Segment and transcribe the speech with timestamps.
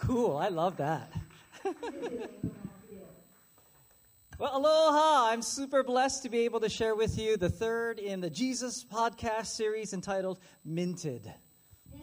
[0.00, 1.12] Cool, I love that.
[4.38, 5.30] well, aloha!
[5.30, 8.82] I'm super blessed to be able to share with you the third in the Jesus
[8.82, 11.26] podcast series entitled Minted.
[11.86, 12.00] Eh,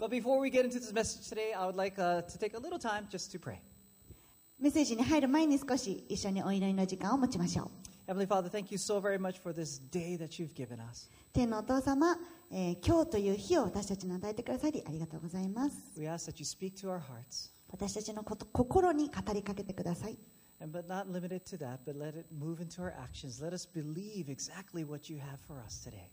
[0.00, 2.58] but before we get into this message today, I would like uh, to take a
[2.58, 3.60] little time just to pray.
[4.60, 7.70] メッセージに入る前に少し一緒にお祈りの時間を持ちましょ
[8.08, 8.10] う。
[8.10, 11.08] Heavenly Father, thank you so very much for this day that you've given us.
[11.32, 12.16] 天のお父様、
[12.50, 15.76] えー今日という日を私たちに与えてくださりありがとうございます。
[15.96, 20.18] We ask that you speak to our hearts, 私たちのこと心に語りかけてください。
[20.60, 23.40] and but not limited to that, but let it move into our actions.
[23.40, 26.10] Let us believe exactly what you have for us today.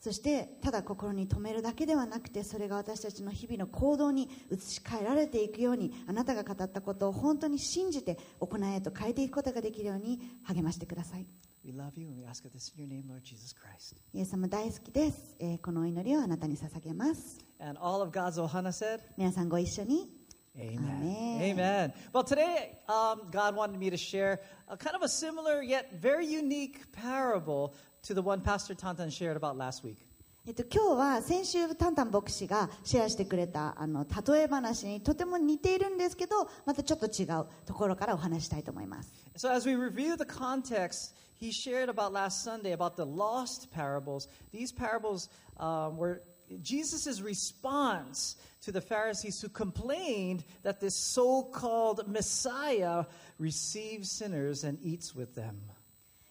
[0.00, 11.26] そしてただ心に留めるだけではなくてそれが私たちの日々の行動に移し替えられていくようにあなたが語ったことを本当に信じて行いへと変えていくことができるように励ましてください
[11.64, 13.96] We love you, and we ask this in your name, Lord Jesus Christ.
[14.14, 20.08] イエス様大好きです、えーこのお祈りをあなたに捧げます And all of God's ohana said, 皆さんご一緒に.
[20.56, 21.40] Amen.
[21.40, 21.92] Amen.
[22.12, 26.26] Well, today, um, God wanted me to share a kind of a similar yet very
[26.26, 27.74] unique parable
[28.07, 29.97] to the one Pastor Tantan shared about last week.
[30.45, 43.71] えっと、今日は先週タンタン牧師がシェアしてくれたあの例え話にとても似ているんですけどまたちょっと違うところからお話ししたいと思います So, as we review the context, he shared about last Sunday about the lost
[43.71, 44.27] parables.
[44.51, 46.21] These parables um, were
[46.61, 53.05] Jesus' response to the Pharisees who complained that this so called Messiah
[53.39, 55.61] receives sinners and eats with them.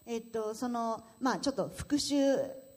[0.08, 2.16] えっと、その、まあ、ちょっと復習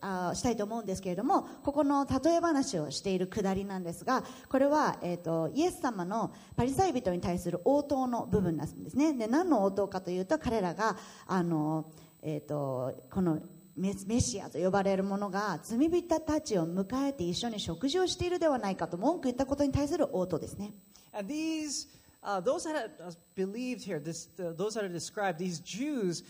[0.00, 9.12] あしたいと思うんですけれども、ここの例え話をしているくだりなんですが、これは、えっと、イエス様のパリサイ人に対する応答の部分なんですね。
[9.12, 11.92] で、何の応答かというと、彼らが、あの、
[12.22, 13.40] えっと、この、
[13.76, 20.74] メメシアと呼ばれる者が罪人たちを迎えて一緒に食事をしているではないかと文句言ったことに対する応答ですね。
[21.12, 21.88] And these,
[22.22, 22.90] uh, those that
[23.36, 26.24] believed here, this, those that are described, these Jews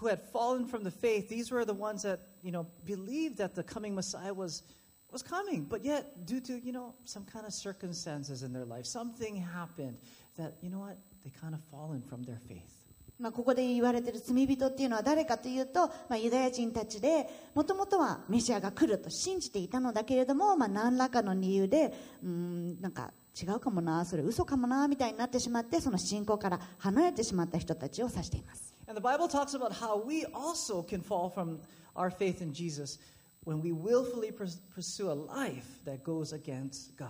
[0.00, 3.54] who had fallen from the faith, these were the ones that, you know, believed that
[3.54, 4.62] the coming Messiah was,
[5.12, 5.64] was coming.
[5.64, 9.98] But yet, due to, you know, some kind of circumstances in their life, something happened
[10.38, 12.64] that, you know what, they kind of fallen from their faith.
[13.18, 21.92] まあ、ここで言われている罪人っていうのは誰かというと、まあ、ユダヤ人たちでもともとはメシアが来ると信じていたのだけれども、まあ、何らかの理由で
[22.24, 31.60] うんなんか違うかもなそれ嘘かもなみたいになってしまってその信仰から離れてしまった人たちを指しています And the Bible talks about how we also can fall from
[31.94, 32.98] our faith in Jesus
[33.44, 37.06] when we willfully pursue a life that goes against God.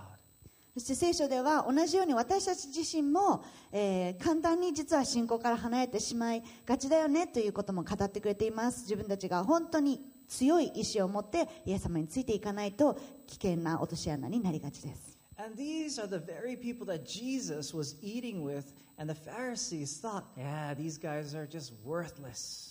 [0.75, 3.43] そして聖書では同じように私たち自身も、
[3.73, 15.11] えー簡単に実は信仰から離れてしまいがちだよねということも語ってくれています自分たちが本当に強い意志を持ってイエス様についていかないと危険な落とし穴になりがちです
[15.43, 18.65] And these are the very people that Jesus was eating with,
[19.01, 22.69] and the Pharisees thought, yeah, these guys are just worthless.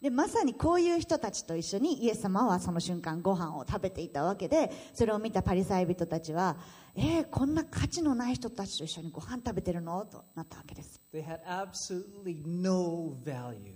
[0.00, 6.56] でまさにこういう人たちと一緒にイエス様はその瞬間ご飯を食べていたわけでそれを見たパリサイ人たちは
[6.94, 13.74] えー、こんな価値のない人たちと一緒にご飯食べてるのとなったわけです They had absolutely no value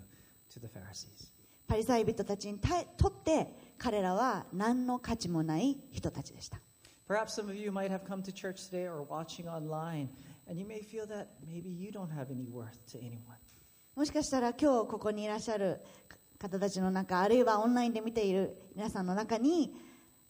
[0.55, 1.33] to the Pharisees.
[1.67, 6.61] パリサイ人たちに対とって彼らは何の価値もない人たちでした
[7.09, 10.09] Perhaps some of you might have come to church today or watching online,
[10.48, 13.38] and you may feel that maybe you don't have any worth to anyone.
[13.96, 15.82] もしかしたら今日ここにいらっしゃる
[16.38, 19.74] 方たちの中あるいはオンラインで見ている皆さんの中に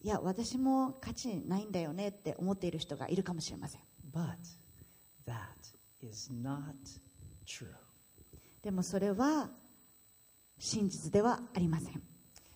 [0.01, 3.81] いや私も価値ないんだよねって思っている人がいるかもしれません
[4.13, 4.37] But
[5.27, 5.35] that
[6.01, 6.61] is not
[7.45, 7.67] true.
[8.63, 9.49] でもそれは
[10.59, 12.01] 真実ではありません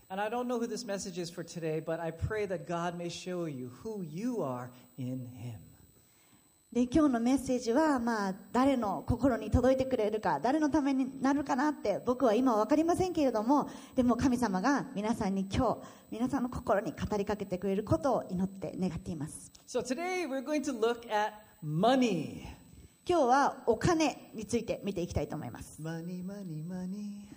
[0.09, 2.97] And I don't know who this message is for today, but I pray that God
[2.97, 5.59] may show you who you are in Him.
[6.76, 15.78] で今日のメッセージは、まあ、誰の心に届いてくれるか誰のためになるかなって僕は今は分かりませんけれどもでも神様が皆さんに今日
[16.10, 21.32] 皆さんの心に語りかけてくれることを祈って願っています So today we're going to look at
[21.64, 22.42] money.
[23.08, 27.35] 今日はお金について見ていきたいと思います Money, money, money.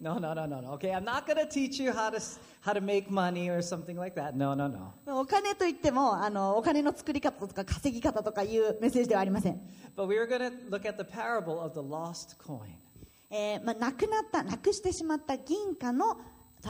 [0.00, 0.72] No, no, no, no, no.
[0.72, 2.20] Okay, I'm not going to teach you how to
[2.60, 4.36] how to make money or something like that.
[4.36, 4.92] No, no, no.
[5.06, 9.60] お金といってもあのお金の作り方とか稼ぎ方とかいうメッセージではありません、
[9.96, 12.86] But we are going to look at the parable of the lost coin.
[13.30, 16.16] えーまあ、なくなったなくしてしまった銀貨の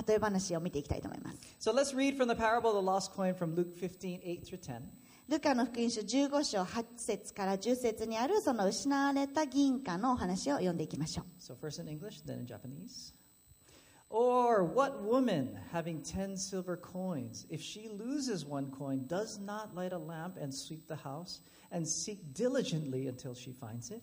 [0.06, 4.44] 例え話を見ていきたいと思います So let's read from the parable of the lost coin from Luke 15, 8
[4.44, 4.82] through 10.
[5.27, 11.25] ルカの福音書15章8節から10節にあるその失われた銀貨のお話を読んでいきましょう。
[11.39, 13.13] So, first in English, then in Japanese.
[14.09, 19.93] Or what woman having ten silver coins, if she loses one coin, does not light
[19.93, 21.39] a lamp and sweep the house
[21.71, 24.01] and seek diligently until she finds it?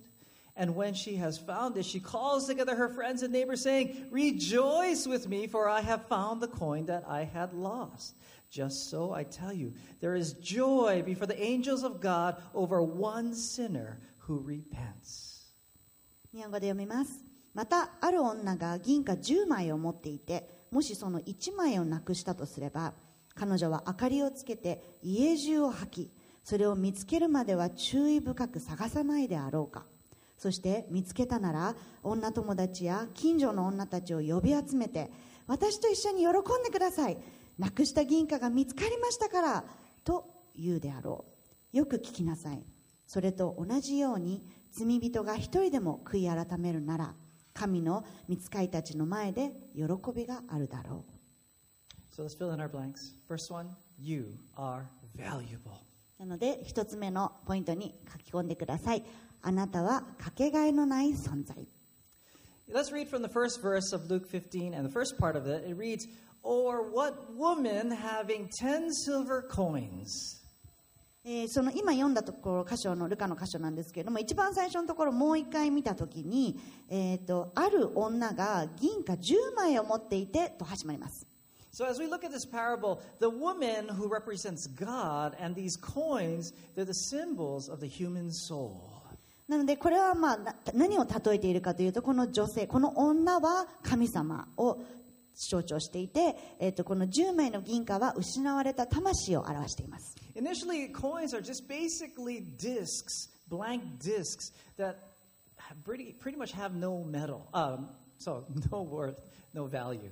[0.56, 5.06] And when she has found it, she calls together her friends and neighbors, saying, Rejoice
[5.06, 8.14] with me, for I have found the coin that I had lost.
[8.53, 13.33] Just so I tell you, there is joy before the angels of God over one
[13.33, 13.97] sinner
[14.27, 15.51] who repents.
[16.31, 17.25] 日本語で読みます。
[17.55, 22.93] またある女が銀貨10枚を持っていてもしその1枚をなくしたとすれば
[23.35, 26.11] 彼女は明かりをつけて家中を吐き
[26.43, 29.85] それを見つけるまでは注意深く探さないであろうか。
[30.37, 35.09] そして見つけたなら女友達や近所の女たちを呼び集めて
[35.47, 37.17] 私と一緒に喜んでください。
[37.57, 39.63] なくした銀貨が見つかりましたから
[40.03, 41.25] と言うであろ
[41.73, 42.63] うよく聞きなさい
[43.07, 47.13] それと同じように罪人が一人でも悔い改めるなら
[47.53, 49.83] 神の御使いたちの前で喜
[50.15, 51.05] びがあるだろ
[52.15, 53.15] So let's fill in our blanks.
[53.27, 53.69] First one,
[53.99, 54.83] you are
[55.17, 55.81] valuable.
[56.19, 59.03] うなので一つ目のポイントに書き込んでください
[59.41, 61.67] あなたはかけがえのない存在
[62.71, 65.63] Let's read from the first verse of Luke 15, and the first part of it.
[65.67, 66.07] It reads,
[66.43, 70.43] Or what woman having ten silver coins?
[71.25, 76.59] えーその今読んだところ箇所のルカの箇所なんですけれども一番最初のところもう一回見たときに、
[76.89, 81.25] えー、とある女が銀貨10枚を持っていてと始まります
[81.71, 86.53] So, as we look at this parable, the woman who represents God and these coins,
[86.75, 88.93] they're the symbols of the human soul.
[89.47, 94.77] なのでこれはまあな何を例えているかというとこの女性この女は神様を
[95.35, 100.15] 象徴していて、えー、とこの10枚の銀貨は失われた魂を表しています。
[100.35, 104.95] Initially, coins are just basically discs, blank discs that
[105.85, 107.87] pretty, pretty much have no metal, um,
[108.17, 109.15] so no worth,
[109.53, 110.11] no value.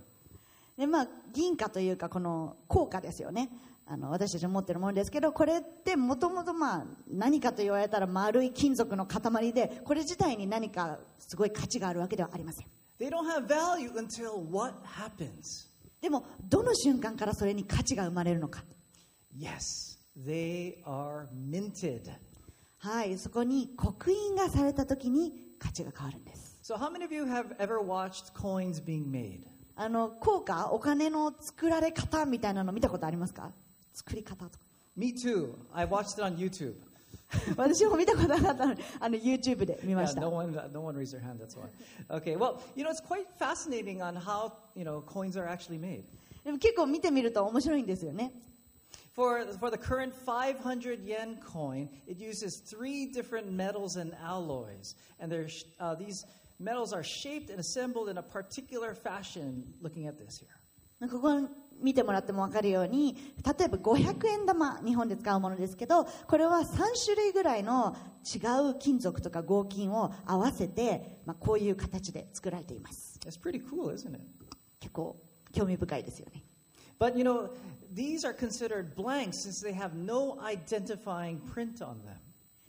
[0.78, 3.50] でまあ銀貨というかこの硬貨ですよね。
[3.88, 12.68] あの私たちの持ってるものですけどこれってもともとまあ何かと言われたら丸い金属の塊でこれ自体に何かすごい価値があるわけではありません
[13.02, 15.68] They don't have value until what happens?
[16.02, 18.64] でもどの瞬間からそれに価値が生まれるのか
[19.36, 22.12] Yes, they are minted.
[22.78, 29.48] はいそこに刻印がされた時に価値が変わるんです So, how many of you have ever watched coins being made?
[29.76, 33.52] あの効果お金の作られ方みたいなの見たことありますか
[33.96, 34.66] 作り方とか
[34.96, 35.56] Me too.
[35.74, 36.76] I watched it on YouTube.
[37.57, 41.39] 私も見たことなかったのにあの YouTube で見ま Yeah, した、 no one, no one raised their hand.
[41.41, 41.69] That's why.
[42.09, 42.37] Okay.
[42.37, 46.05] Well, you know, it's quite fascinating on how you know coins are actually made.
[46.45, 48.31] でも結構見てみると面白いんですよね
[49.17, 55.33] For for the current 500 yen coin, it uses three different metals and alloys, and
[55.33, 56.25] they're, sh- uh, these
[56.61, 59.65] metals are shaped and assembled in a particular fashion.
[59.83, 61.09] Looking at this here.
[61.11, 61.49] ここ
[61.82, 68.38] 見てもらっても分かるように例えば500円玉日本で使うものですけどこれは3種類ぐらいの違
[68.72, 74.22] う金属とか合金を合わせて、まあ、こういう形で作られています It's pretty cool, isn't it?
[74.80, 75.18] 結構
[75.54, 76.44] 興味深いですよね
[77.00, 77.50] But you know,
[77.94, 82.16] these are considered blanks since they have no identifying print on them.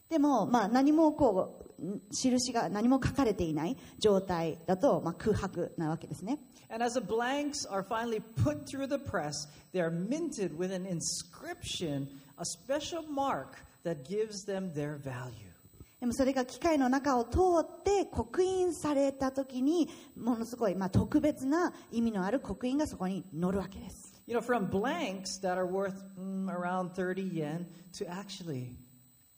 [0.09, 1.72] でも、まあ、何もこうん
[2.11, 6.39] 印が何も書かれていない状態だと、まあ、空白なわけですね
[6.71, 10.87] And as the blanks are finally put through the press, they are minted with an
[10.87, 12.09] inscription,
[12.39, 15.53] a special mark that gives them their value.
[16.01, 27.67] でもそれが機械の中を通って刻印された時にものすごい、まあ、特別な意味のある刻印がそこに載るわけです You know, from blanks that are worth mm, around 30 yen
[27.99, 28.71] to actually,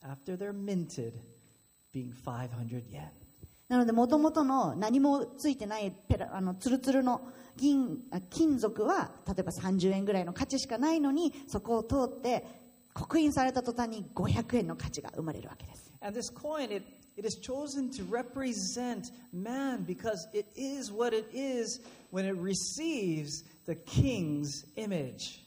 [0.02, 1.14] after they're minted,
[1.94, 3.08] being 500 yen.
[3.68, 7.22] なのでもともとの何もついてないペラあのツルツルの
[7.56, 12.44] 銀あ金属は例えば30円ぐらいの価値しかないのにそこを通って
[12.92, 16.84] 刻印された途端に500円の価値が生まれるわけです And this coin, it,
[17.16, 21.80] it is chosen to represent man because it is what it is
[22.12, 25.40] when it receives the king's image.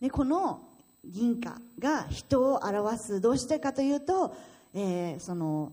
[0.00, 0.60] でこの
[1.04, 4.34] 銀貨が人を表すどうしてかというと、
[4.74, 5.72] えーその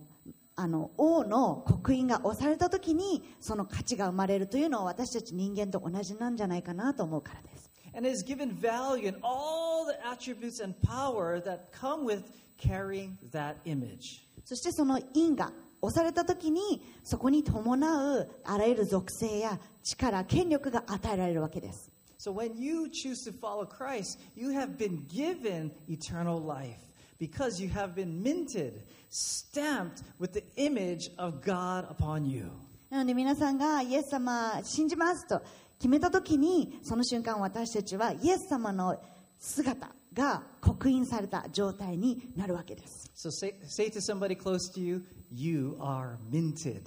[0.56, 12.24] あの王の刻印が押された時にその価値が生まれるというのは私たち人間と同じなんじゃないかなと思うからです And is given value in all the attributes and power that come with
[12.58, 14.22] carrying that image.
[14.46, 21.90] そしてその因が押された時にそこに伴うあらゆる属性や力権力が与えられるわけです
[22.20, 26.78] So when you choose to follow Christ, you have been given eternal life
[27.22, 32.50] because you have been minted, stamped with the image of God upon you.
[32.90, 35.42] なので皆さんがイエス様信じますと
[35.78, 39.00] 決めた時にその瞬間私たちはイエス様の
[39.40, 46.82] 姿が刻印された状態になるわけです So say, say to somebody close to you, you are minted.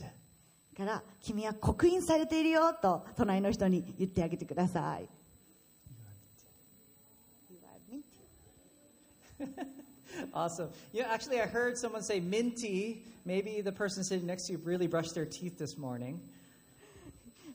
[0.77, 5.09] だから君は刻印されているよと隣の人に言ってあげてください
[10.34, 10.70] Awesome.
[10.92, 13.04] You know, actually, I heard someone say minty.
[13.26, 16.20] Maybe the person sitting next to you really brushed their teeth this morning.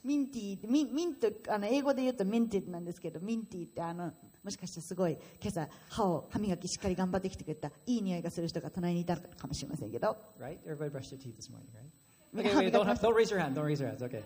[0.05, 4.12] ミンティーミンミントあの英語で言うとミンティなんですけどミンティーってあの
[4.45, 10.59] もしかしてすごい今朝歯を歯磨きしっかり頑張ってきてくれたいい匂いがする人が隣にいたかもしれませんけど Right?
[10.67, 11.88] Everybody brushed their teeth this morning, right?
[12.35, 13.55] Yeah, Okay, wait, we don't, got have, don't raise your hand.
[13.55, 14.03] Don't raise your hands.
[14.03, 14.23] Okay.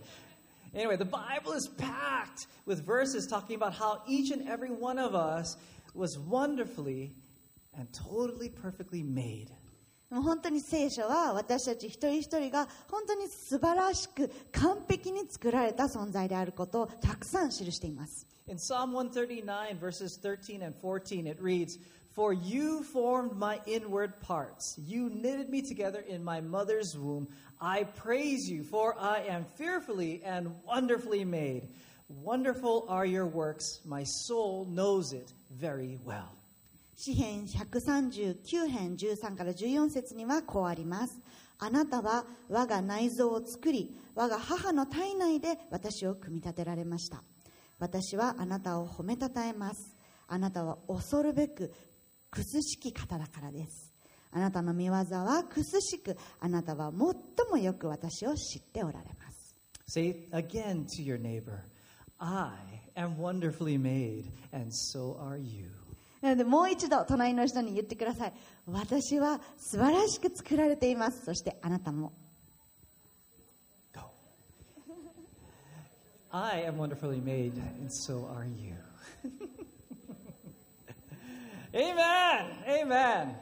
[0.74, 5.14] Anyway, the Bible is packed with verses talking about how each and every one of
[5.14, 5.56] us
[5.94, 7.12] was wonderfully
[7.76, 9.48] and totally perfectly made.
[10.10, 21.78] もう本当に聖書は私たち一人一人が本当に素晴らしく完璧に作られた存在であることをたくさん記しています In Psalm 139, verses 13 and 14, it reads,
[22.14, 24.74] For you formed my inward parts.
[24.78, 27.28] You knitted me together in my mother's womb.
[27.60, 31.68] I praise you, for I am fearfully and wonderfully made.
[32.08, 33.80] Wonderful are your works.
[33.84, 36.32] My soul knows it very well.
[36.95, 41.19] 詩編139編13から14節にはこうあります。
[41.59, 47.23] あなたは我が内臓を作り我が母の体内で私を組み立てられました。
[47.79, 49.95] 私はあなたを褒めたたえます。
[50.27, 51.71] あなたは恐るべく
[52.29, 53.93] くすしき方だからです。
[54.31, 59.55] あなたの見業はくすしくあなたは最もよく私を知っておられます。
[59.87, 61.59] Say again to your neighbor.
[62.17, 62.51] I
[62.95, 65.82] am wonderfully made, and so are you.
[66.22, 68.32] なのでもう一度隣の人に言ってください
[68.66, 72.12] 私は素晴らしく作られていますそしてあなたも
[73.94, 74.00] Go.
[76.32, 78.74] I am wonderfully made, and so are you.
[81.74, 82.46] Amen.
[82.66, 83.34] Amen.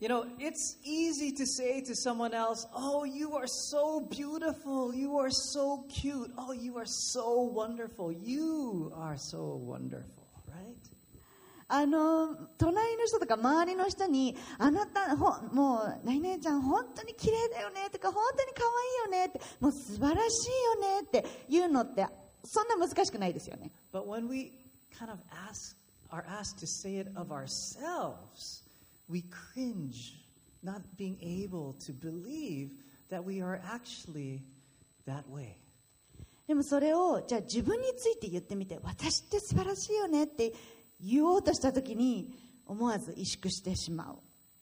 [0.00, 4.94] You know, it's easy to say to someone else, Oh, you are so beautiful.
[4.94, 6.30] You are so cute.
[6.36, 8.12] Oh, you are so wonderful.
[8.12, 10.17] You are so wonderful,
[10.59, 10.89] Right?
[11.71, 18.63] あの隣の人とか周りの人にあなたほもう何々ちゃん本当に綺麗だよねとか本当に可
[19.07, 22.07] 愛いよねってもう素晴らしいよねって言うのって
[22.43, 24.51] そんな難しくないですよね But when we
[24.97, 25.75] kind of ask,
[26.11, 28.63] are asked to say it of ourselves,
[29.07, 29.23] we
[29.53, 30.15] cringe,
[30.63, 32.71] not being able to believe
[33.09, 34.41] that we are actually
[35.05, 35.55] that way.
[36.49, 40.51] でもそれをじゃあ自分について言ってみて私って素晴らしいよねって
[40.99, 42.33] 言おうとした時に
[42.65, 44.15] 思わず萎縮してしまう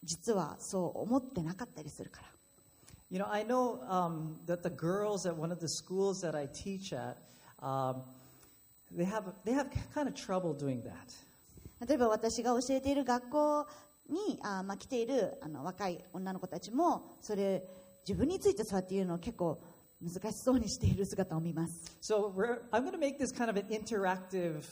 [0.03, 2.27] 実はそう思ってなかったりするから
[3.09, 6.49] You know, I know um, that the girls at one of the schools that I
[6.49, 7.15] teach at,
[7.63, 8.01] um,
[8.93, 10.91] they have they have kind of trouble doing that.
[11.87, 13.67] 例えば私が教えている学校
[14.09, 17.63] にあ、まあ、来ているあの若い女の子たちもそれ
[18.05, 19.57] 自分についてそうやって言うのを結構
[20.01, 22.31] 難しそうにしている姿を見ます So
[22.71, 24.63] I'm going to make this kind of an interactive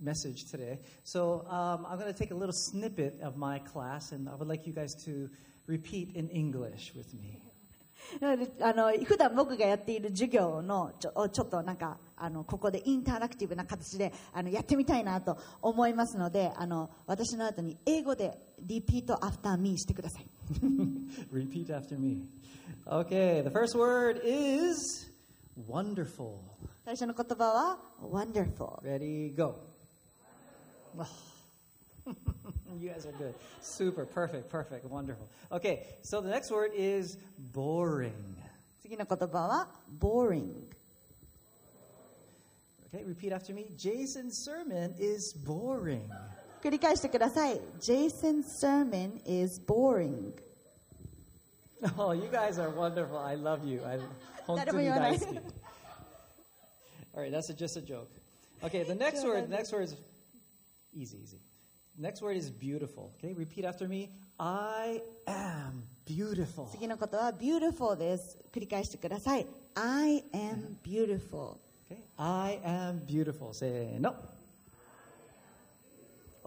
[0.00, 0.78] message today.
[1.04, 4.48] So um, I'm going to take a little snippet of my class, and I would
[4.48, 5.28] like you guys to
[5.66, 7.42] repeat in English with me.
[8.62, 20.26] あの普段僕がやっている授業のちょちょっとなんかあのここでインタラクティブな形であのやってみたいなと思いますのであの私の後に英語でリピートアフターミーしてください
[21.31, 22.21] repeat after me.
[22.87, 25.09] Okay, the first word is
[25.67, 26.39] wonderful.
[26.85, 29.55] 最初の言葉は wonderful Ready, go.
[32.77, 33.33] you guys are good.
[33.61, 35.27] Super, perfect, perfect, wonderful.
[35.51, 37.17] Okay, so the next word is
[37.53, 38.11] boring.
[38.81, 39.67] 次の言葉は
[39.99, 40.51] boring
[42.93, 43.65] Okay, repeat after me.
[43.75, 46.07] Jason's sermon is boring.
[46.63, 50.33] 繰り返してください Jason's sermon is boring
[51.97, 53.17] Oh, you guys are wonderful.
[53.17, 53.81] I love you.
[53.85, 53.99] I
[54.55, 55.53] 誰 も言わ ない 本当に大好き
[57.15, 58.07] All right, that's a, just a joke.
[58.63, 59.95] Okay, the next word, the next word is
[60.93, 61.37] easy, easy.
[61.95, 63.11] Next word is beautiful.
[63.19, 64.09] Okay, repeat after me.
[64.39, 66.67] I am beautiful.
[66.71, 71.57] 次のことは beautiful です繰り返してください I am beautiful
[71.91, 73.53] Okay, I am beautiful.
[73.53, 74.15] Say no.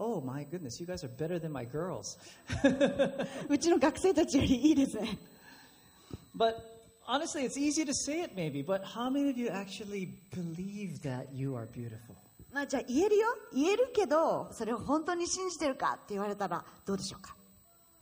[0.01, 2.17] Oh my goodness, you guys are better than my girls.
[3.49, 5.17] うちの学生たちよりいいですね
[6.37, 6.55] But
[7.07, 11.33] honestly, it's easy to say it maybe, but how many of you actually believe that
[11.33, 12.15] you are beautiful?
[12.53, 17.35] まあ、じゃあ言えるよ言えるけどそれを本当に信じてるかって言われたらどうでしょうか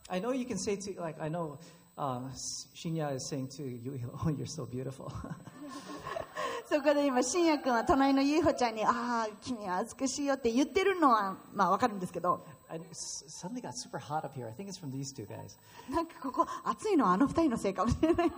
[0.08, 1.58] I know you can say to, like, I know
[1.98, 2.30] um,
[2.74, 5.12] Shinya is saying to you, oh, you're so beautiful.
[6.71, 12.45] そこで今信也君は隣のゆいほちゃんに「ああ君は美しいよ」って言ってるのはまあわかるんですけど
[12.93, 14.47] suddenly got super hot up here.
[14.47, 15.57] I think it's from these two guys.
[15.93, 18.31] なんかここ暑いのはあの二人のせいかもしれない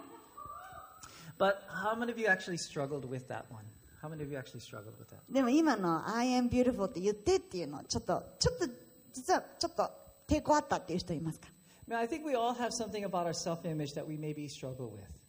[1.38, 3.64] But how many of you actually struggled with that one?
[4.02, 5.32] How many of you actually struggled with that?
[5.32, 8.68] でも今の「I am beautiful」って言ってっていうのちょっとちょっと
[9.14, 9.92] 実はちょっと
[10.28, 11.50] 抵抗あったっていう人いますか
[11.92, 15.23] I think we all have something about our self image that we maybe struggle with.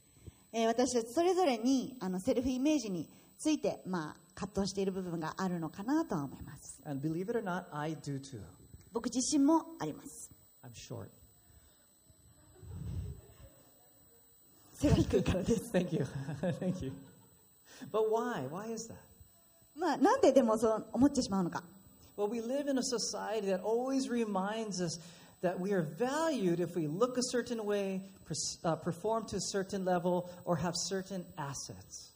[0.56, 3.08] えー私たちそれぞれにあのセルフイメージに
[3.38, 8.40] ついて、まあ、葛藤している部分があるのかなとは思います And believe it or not, I do too.
[8.92, 10.30] 僕自身もあります
[10.64, 11.08] I'm short.
[14.75, 16.06] 背が低いからです Thank you.
[16.61, 16.92] Thank you.
[17.92, 18.49] But why?
[18.49, 18.94] Why is that?
[19.76, 21.64] まあなんででもそう思ってしまうのか
[22.16, 25.00] Well, we live in a society that always reminds us
[25.44, 29.40] that we are valued if we look a certain way, pers- uh, perform to a
[29.40, 32.10] certain level, or have certain assets.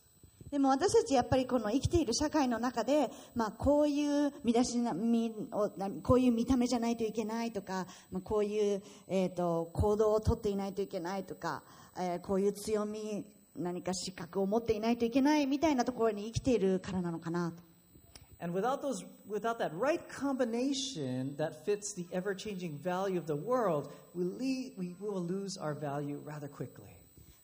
[0.50, 11.62] でも私たちやっぱりこの生きている社会の中で、まあ、こういう身だしなみをなこういう見た目じゃないといけないとか、まあ、こういう、えー、と行動をとっていないといけないとか、
[11.98, 17.67] えーこういう強み何か資格を持っていないといけないみたいなところに生きているからなのかなと
[18.40, 23.34] And without, those, without that right combination that fits the ever changing value of the
[23.34, 26.94] world, we, le- we will lose our value rather quickly.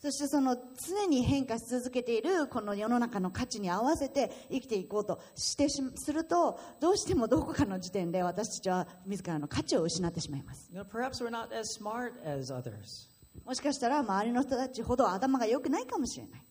[0.00, 0.54] そしてその
[0.86, 13.08] 常に変化し続けているこの世の中の価値に合わせて生きていこうとしてしするとどうしてもどこかの時点で私たちは自らの価値を失ってしまいます You know, perhaps we're not as smart as others.
[13.46, 16.42] もしかしたら周りの人たちほど頭が良くないかもしれない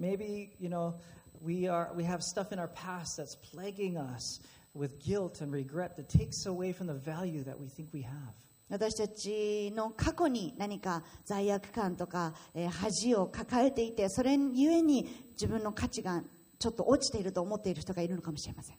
[0.00, 0.94] Maybe, you know,
[1.41, 4.39] we, are, we have stuff in our past that's plaguing us
[4.73, 8.33] with guilt and regret that takes away from the value that we think we have.
[8.69, 16.23] 私たちの過去に何か罪悪感とか、えー恥を抱えていてそれゆえに自分の価値が
[16.57, 18.77] ちょっと落ちていると思っている人がいるのかもしれません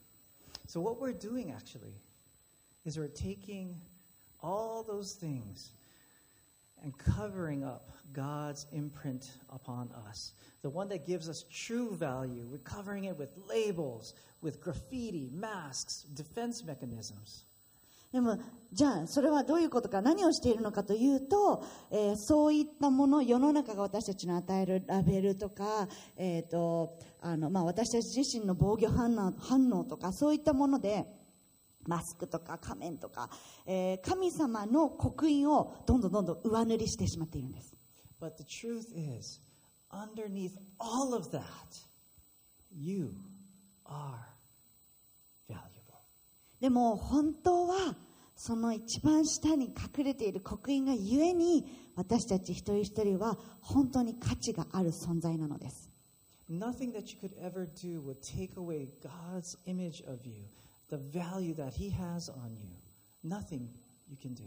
[0.66, 1.92] So, what we're doing actually
[2.86, 3.74] is we're taking
[4.42, 5.72] all those things
[6.83, 10.33] and covering up God's imprint upon us.
[10.61, 12.47] The one that gives us true value.
[12.49, 17.43] We're covering it with labels, with graffiti, masks, defense mechanisms.
[18.11, 18.39] でも
[18.71, 31.05] じゃあそれはどういうことか何をしているのかというと、えーそういったもの世の中が私たちの与えるラベルとか、えーとあのまあ、私たち自身の防御反応反応とかそういったもので
[31.87, 33.29] マスクとか仮面とか、
[33.65, 37.73] えー神様の刻印をどんどんどんどん上塗りしてしまっているんです
[38.19, 39.39] But the truth is,
[39.91, 41.41] underneath all of that,
[42.75, 43.13] you
[43.85, 44.19] are
[45.49, 45.99] valuable.
[46.59, 47.95] でも本当は
[48.35, 55.89] その一番下に隠れている刻印がゆえに私たち一人一人は本当に価値がある存在なのです
[56.49, 60.45] Nothing that you could ever do would take away God's image of you,
[60.90, 62.70] the value that He has on you.
[63.22, 63.68] Nothing
[64.08, 64.44] you can do.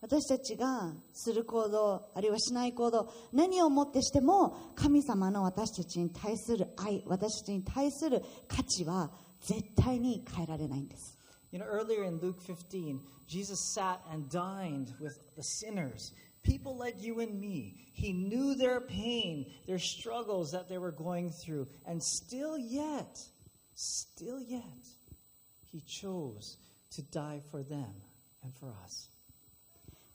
[0.00, 11.16] 私たちがする行動あるいはしない行動何をもってしても神様の私たちに対する愛私たちに対する価値は絶対に変えられないんです
[11.50, 16.96] You know, earlier in Luke 15, Jesus sat and dined with the sinners, people like
[17.00, 17.72] you and me.
[17.94, 23.16] He knew their pain, their struggles that they were going through, and still yet,
[23.74, 24.62] still yet,
[25.73, 26.57] He chose
[26.95, 27.85] to die for them
[28.43, 29.09] and for us.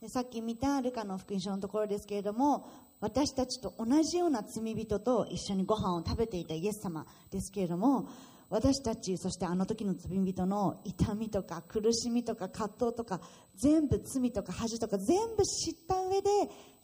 [0.07, 2.69] さっき見たルカの福音書のところですけれども
[3.01, 8.07] 私たちと同じような罪人と一緒にご飯を食べていたイエス様ですけれども
[8.49, 13.19] 私たちそしてあの時の罪人の痛みとか苦しみとか葛藤とか
[13.55, 16.29] 全部罪とか恥とか全部知った上で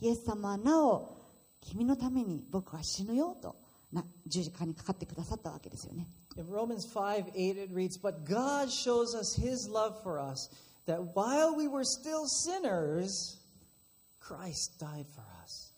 [0.01, 1.17] イエス様はなお
[1.61, 3.55] 君のために僕は死ぬよと
[4.27, 10.49] 十字架にかかってくださったわけですよね In Romans 5 8, it reads, But God shows us His love for us,
[10.85, 13.37] that while we were still sinners,
[14.19, 15.71] Christ died for us.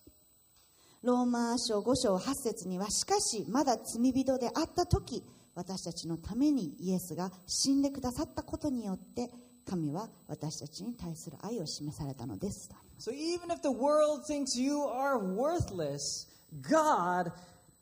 [1.03, 9.29] ローマ書5章8節にはしかしまだ罪人であった時私たちのためにイエスが死んでくださったことによって
[9.65, 16.27] 神は私たちに対する愛を示されたのです So even if the world thinks you are worthless,
[16.61, 17.31] God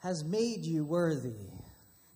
[0.03, 1.33] has made you worthy.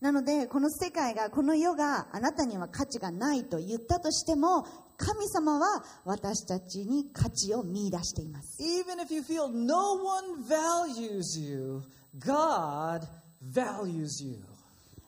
[0.02, 4.66] なのでこの世界がこの世があなたには価値がないと言ったとしても
[4.98, 11.82] 神様は私たちに価値を見出しています Even if you feel no one values you,
[12.18, 13.02] God
[13.42, 14.38] values you.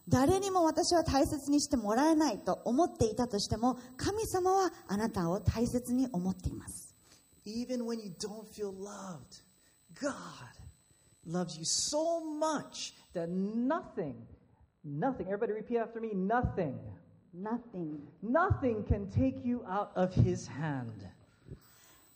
[0.09, 6.93] 誰にも私は大切にしてもらえないと思っていたとしても神様はあなたを大切に思っています
[7.45, 9.41] Even when you don't feel loved,
[9.99, 10.60] God
[11.25, 14.15] loves you so much that nothing,
[14.83, 16.79] nothing, everybody repeat after me, nothing,
[17.33, 21.07] Nothing nothing can take you out of His hand.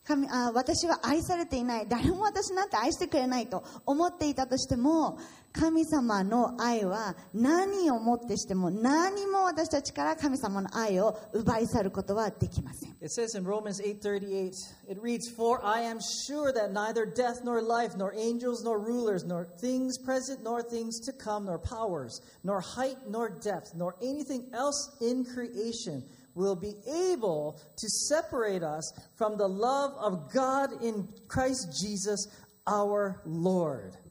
[0.06, 5.18] 神あ私は愛されていない誰も私なんて愛してくれないと思っていたとしても
[5.52, 14.52] 神様の愛は何をもってしても何も私たちから神様の愛を奪い去ることはできません It says in Romans 8:38,
[14.88, 19.26] it reads, "For I am sure that neither death nor life, nor angels nor rulers,
[19.26, 24.48] nor things present nor things to come, nor powers, nor height nor depth, nor anything
[24.52, 26.02] else in creation
[26.36, 32.28] will be able to separate us from the love of God in Christ Jesus
[32.66, 34.06] our Lord."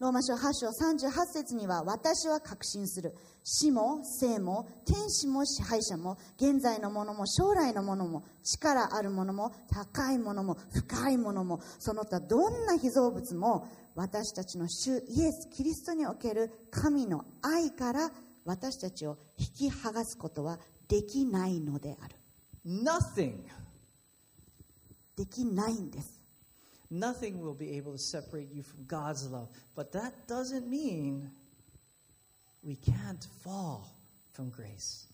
[0.00, 18.10] ローマ書8章38節には私は確信する死も生も天使も支配者も現在のものも将来のものも力あるものも高いものも深いものもその他どんな被造物も私たちの主イエス・キリストにおける神の愛から
[18.44, 22.14] 私たちを引き剥がすことはできないのである
[22.66, 23.40] Nothing,
[25.16, 26.24] できないんです
[26.94, 29.48] nothing will be able to separate you from God's love.
[29.74, 31.30] But that doesn't mean
[32.62, 33.86] we can't fall
[34.32, 35.08] from grace.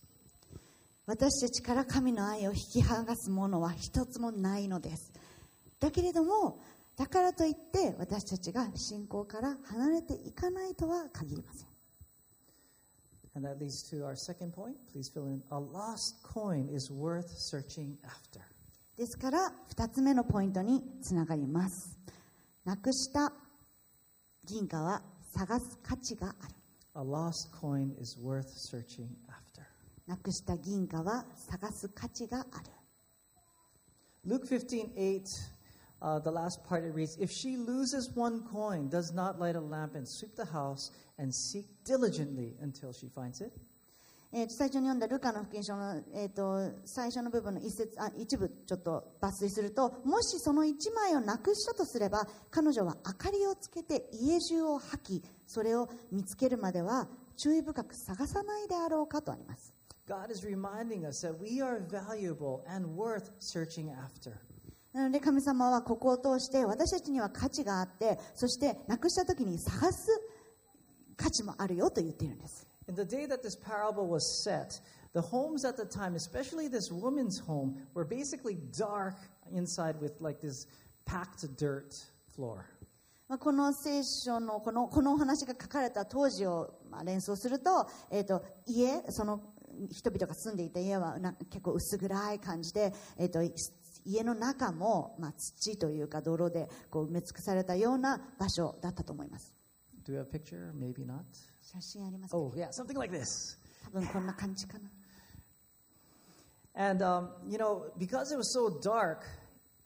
[1.07, 5.13] 私たちから神の愛を引き剥がすものは一つもないのです
[5.81, 6.61] だけれども
[6.97, 11.70] だからといって私たちが信仰から離れていかないとは限りません
[13.36, 14.78] And that leads to our second point.
[14.92, 15.44] Please fill in.
[15.52, 18.42] A lost coin is worth searching after.
[18.98, 22.00] ですから2つ目のポイントにつながります
[22.64, 23.34] なくした
[24.46, 25.02] 銀貨は
[25.34, 26.56] 探す価値がある
[26.96, 29.64] A lost coin is worth searching after.
[30.08, 32.48] なくした銀貨は探す価値がある
[34.26, 35.22] Luke 15, 8,
[36.02, 39.62] uh, the last part it reads If she loses one coin, does not light a
[39.62, 43.52] lamp and sweep the house and seek diligently until she finds it?
[44.34, 59.74] えーと最初に読んだルカの福音書の、えー、と最初の部分の一節あ一部ちょっと抜粋するともしその1枚をなくしたとすれば彼女は明かりをつけて家中を吐きそれを見つけるまでは注意深く探さないであろうかとあります
[60.06, 64.38] God is reminding us that we are valuable and worth searching after.
[64.93, 70.09] なので神様はここを通して私たちには価値があってそしてなくした時に探す
[71.17, 74.81] 価値もあるよと言っているんです In the day that this parable was set,
[75.13, 79.15] the homes at the time, especially this woman's home, were basically dark
[79.55, 80.67] inside with like this
[81.07, 81.95] packed dirt
[82.35, 82.65] floor.
[83.29, 89.41] まあ、この聖書のこのこのお話が書かれた当時をまあ連想すると,、えー、と家その
[89.93, 93.41] 人々が住んでいた家はな結構薄暗い感じで、えー、と
[94.06, 99.54] 家の中も、まあ、土というか泥でこう埋め尽くされたような場所だったと思います
[100.06, 100.72] Do you have a picture?
[100.74, 101.24] Maybe not.
[101.64, 103.58] 写真ありますか Oh, yeah, something like this.
[103.86, 104.90] 多分こんな感じかな
[106.76, 109.26] And, um, you know, because it was so dark,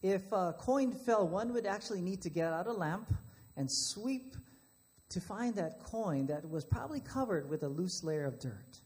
[0.02, 3.08] if a coin fell, one would actually need to get out a lamp
[3.56, 4.36] and sweep
[5.10, 8.80] to find that coin that was probably covered with a loose layer of dirt.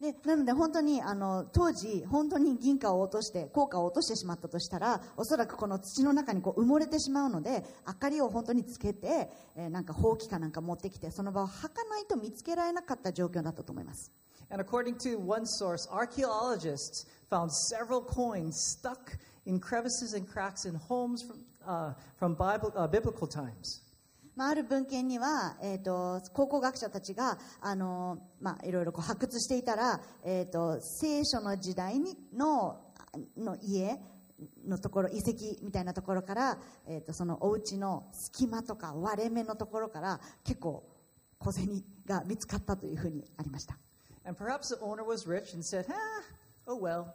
[0.00, 14.10] でなので本当にあの当時本当に銀貨を落として硬貨を落としてしまったとしたらおそらくこの土の中にこう埋もれてしまうので明かりを本当につけて、えーなんかほうきかなんか持ってきてその場を吐かないと見つけられなかった状況だったと思います
[14.50, 20.74] And according to one source, archaeologists found several coins stuck in crevices and cracks in
[20.74, 23.82] homes from, uh, from Bible, uh, biblical times.
[24.36, 32.80] まあ、ある文献には、えー、と考古学者たちがあの、まあ、いろいろこう発掘していたら、えー、と聖書の時代にの
[33.36, 33.98] の家
[34.66, 40.88] のところ遺跡みたいなところから、えー、とそのお家の隙間とか割れ目のところから結構
[41.38, 43.76] 小銭が見つかったというふうにありました、
[44.24, 45.94] And perhaps the owner was rich and said, ah,
[46.66, 47.14] oh well.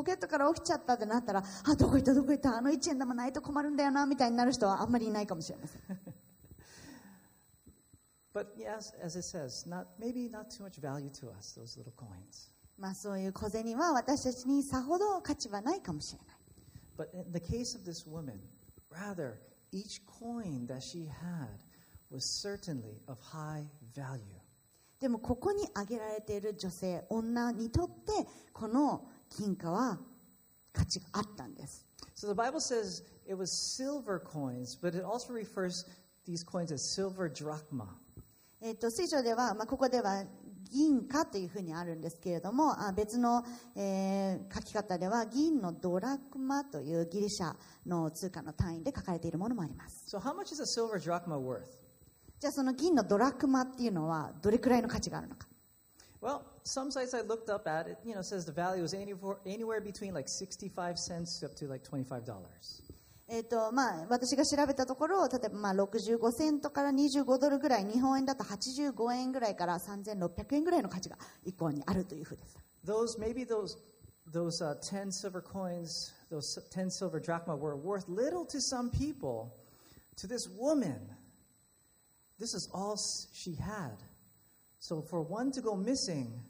[0.00, 5.80] ポケットから起きちゃったってなったらあどこ行ったどこ行ったあの1円玉ないと困るんだよなみたいになる人はあんまりいないかもしれません
[8.32, 11.92] But yes, as it says, not, maybe not too much value to us, those little
[11.98, 12.50] coins.
[12.78, 17.10] まあ、そういう小銭は私たちにさほど価値はないかもしれない。
[17.10, 18.38] But in the case of this woman,
[18.90, 19.34] rather,
[19.70, 21.48] each coin that she had
[22.10, 24.40] was certainly of high value.
[25.00, 29.98] でもここに挙げられている女性、女にとってこの金貨は
[30.72, 31.86] 価値があったんです。
[32.16, 35.86] So the Bible says it was silver coins, but it also refers
[36.26, 37.86] these coins as silver drachma.
[38.60, 40.24] えっと聖書では、まあ、ここでは
[40.70, 43.42] 銀貨というふうにあるんですけれどもあ別の、
[43.74, 47.54] えー書き方では銀のドラクマというギリシャ
[47.86, 51.62] の通貨の単位で書かれているものもあります So how much is a silver drachma worth?
[52.38, 55.46] じゃあその銀のドラクマっていうのはどれくらいの価値があるのか
[56.21, 59.37] Well, some sites I looked up at it, you know, says the value is anywhere,
[59.45, 62.31] anywhere between like 65 cents up to like $25.
[63.27, 73.77] えっとまあ、私が調べたところ例えばまあ65セントから25ドルぐらい日本円だと85円ぐらいから3600円ぐらいの価値が1個にあるというふうです Those, maybe those,
[74.31, 79.49] those uh, 10 silver coins, those 10 silver drachma were worth little to some people.
[80.17, 80.99] To this woman,
[82.39, 83.97] this is all s- she had.
[84.80, 86.40] So for one to go missing,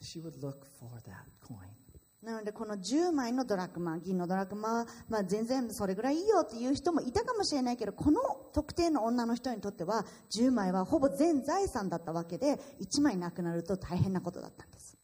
[0.00, 1.74] she would look for that coin.
[2.22, 8.20] なのでこの10枚のドラクマ銀のドラクマは、まあ、全然それぐらいいいよっていう人もいたかもしれないけどこの
[8.54, 14.96] 特定の女の人にとっては10枚はほぼ全財産だったわけで1枚なくなると大変なことだったんです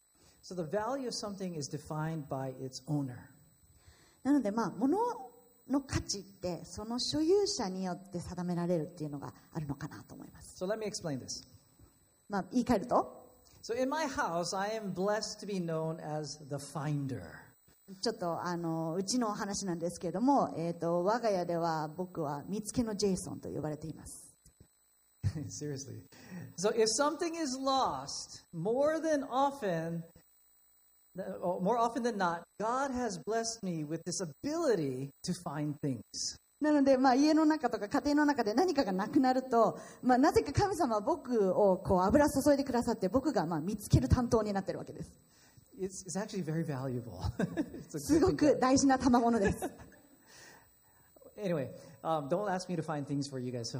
[0.43, 3.17] So the value of something is defined by its owner.
[4.23, 4.97] なのでまあ物
[5.69, 11.47] の価値ってその所有者によって定められるっていうのがあるのかなと思います、So let me explain this.
[12.30, 13.26] まあ、言い換えると
[13.62, 17.22] So in my house, I am blessed to be known as the finder.
[18.00, 24.26] ちょっとあのうちの話なんですけれども、えー、と我が家では僕は見つけのジェイソンと呼ばれています
[25.48, 26.02] Seriously.
[26.56, 30.02] So if something is lost, more than often,
[31.42, 36.36] or more often than not, God has blessed me with this ability to find things.
[36.61, 45.19] なので、まあ、家の中とか家庭の中で何かがなくなると、まあ、なぜか神様は僕をこう油注いでくださって僕がまあ見つける担当になってるわけです
[45.81, 47.19] It's, it's actually very valuable.
[47.89, 49.67] It's すごく大事な賜物です
[51.43, 51.69] Anyway,
[52.03, 53.75] um, don't ask me to find things for you guys.
[53.75, 53.79] So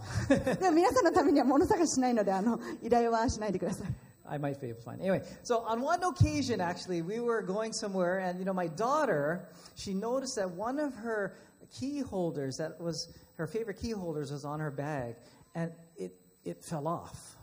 [0.59, 3.87] でも皆さんのためには物探ししないのであの依頼はしないでください
[4.27, 5.01] I might be able to find.
[5.01, 9.49] Anyway, so on one occasion, actually, we were going somewhere, and you know, my daughter,
[9.75, 11.33] she noticed that one of her
[11.70, 15.16] key holders, that was her favorite key holders, was on her bag,
[15.54, 16.12] and it
[16.44, 17.36] it fell off.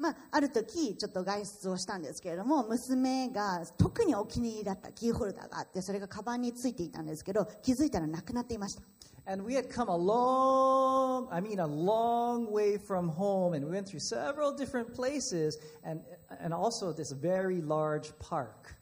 [0.00, 8.82] まあ、ある時ちょっと外出をしたんですけれども娘が特にお気に入りだったキーホルダーがあってそれがカバンについていたんですけど気づいたらなくなっていました
[9.26, 13.70] And we had come a long, I mean, a long way from home, and we
[13.70, 16.00] went through several different places, and
[16.42, 18.74] and also this very large park.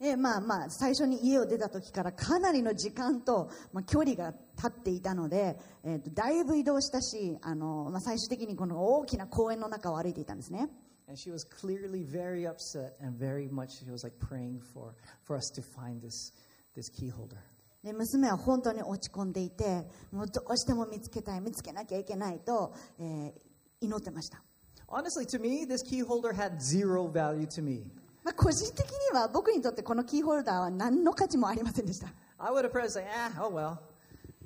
[0.00, 10.68] でまあまあ最初に家を出た時からかなりの時間と、まあ、距離が経っていたので、えーとだいぶ移動したしあの、まあ、最終的にこの大きな公園の中を歩いていたんですね
[11.08, 15.36] And she was clearly very upset and very much she was like praying for for
[15.36, 16.32] us to find this
[16.76, 17.38] this key holder.
[17.82, 23.48] で娘は本当に落ち込んでいてもうどうしても見つけたい見つけなきゃいけないと、えー
[23.80, 24.42] 祈ってました、
[24.88, 27.84] Honestly, to me, this key holder had zero value to me.
[28.28, 33.78] まあ、個人的には僕にとってこのキーホルダーは何の価値もありませんでした I would have probably said, ah, oh well.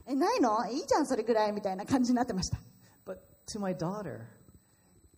[0.07, 2.59] えないのいいじゃんそれぐらいみたいな感じになってました
[3.05, 3.18] But
[3.49, 4.29] to my daughter,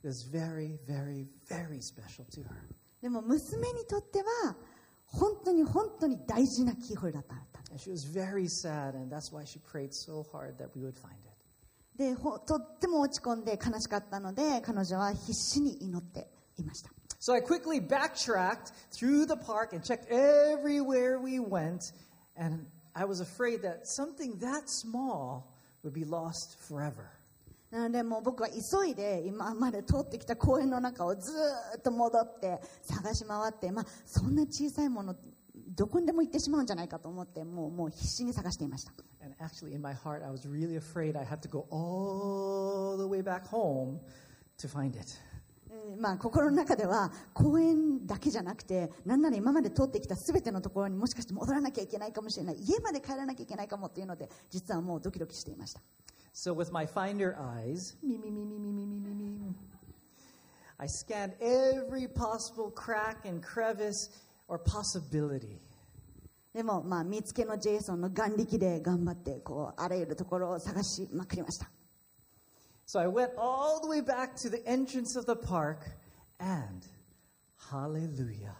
[0.02, 2.56] it was very, very, very special to her.
[3.02, 4.56] でも娘にとっては
[5.04, 10.94] 本当に本当に大事なキーホルダーだった And she was very sad, and that's why she prayed so hard that we would
[10.94, 11.98] find it.
[11.98, 16.90] でほとっても落ち込んで悲しかったので彼女は必死に祈っていました
[17.23, 21.91] So I quickly backtracked through the park and checked everywhere we went,
[22.37, 25.53] and I was afraid that something that small
[25.83, 27.11] would be lost forever.
[27.71, 35.15] なのでもう僕は急いで今まで通ってきた公園の中をずーっと戻って探し回って、まあ、そんな小さいもの
[35.75, 43.05] どこにでも行ってしまうんじゃないかと思ってもうもう必死に探していました And actually, in my heart, I was really afraid I had to go all the
[43.05, 43.99] way back home
[44.57, 45.19] to find it.
[45.86, 55.80] えーまあ、心の中では公園だけじゃなくてなんなら今まで通ってきた全てのところにもしかして戻らなきゃいけないかもしれない家まで帰らなきゃいけないかもっていうので実はもうドキドキしていました
[56.36, 59.54] So, with my finder eyes, me, me, me, me, me, me, me, me, me,
[60.78, 64.10] I scanned every possible crack and crevice
[64.48, 65.60] or possibility.
[66.52, 71.68] でも、まあ、見つけのジェイソンの眼力で頑張ってこうあらゆるところを探しまくりました
[72.85, 75.85] So I went all the way back to the entrance of the park,
[76.39, 76.83] and
[77.71, 78.55] hallelujah,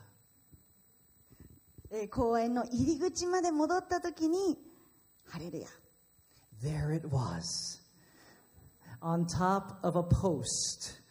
[1.92, 4.58] えー公園の入り口まで戻った時に
[5.26, 5.68] ハレルヤ
[6.62, 7.82] There it was,
[9.02, 11.02] on top of a post.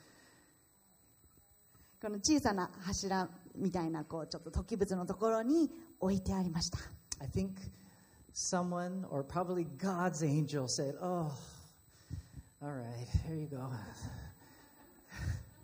[2.01, 6.79] この小さな柱みたいなこうちょっと突起物のところに置いてありました
[7.21, 7.51] I think
[8.33, 11.33] someone, or probably God's angel, said, Oh,
[12.63, 13.71] all right, here you go.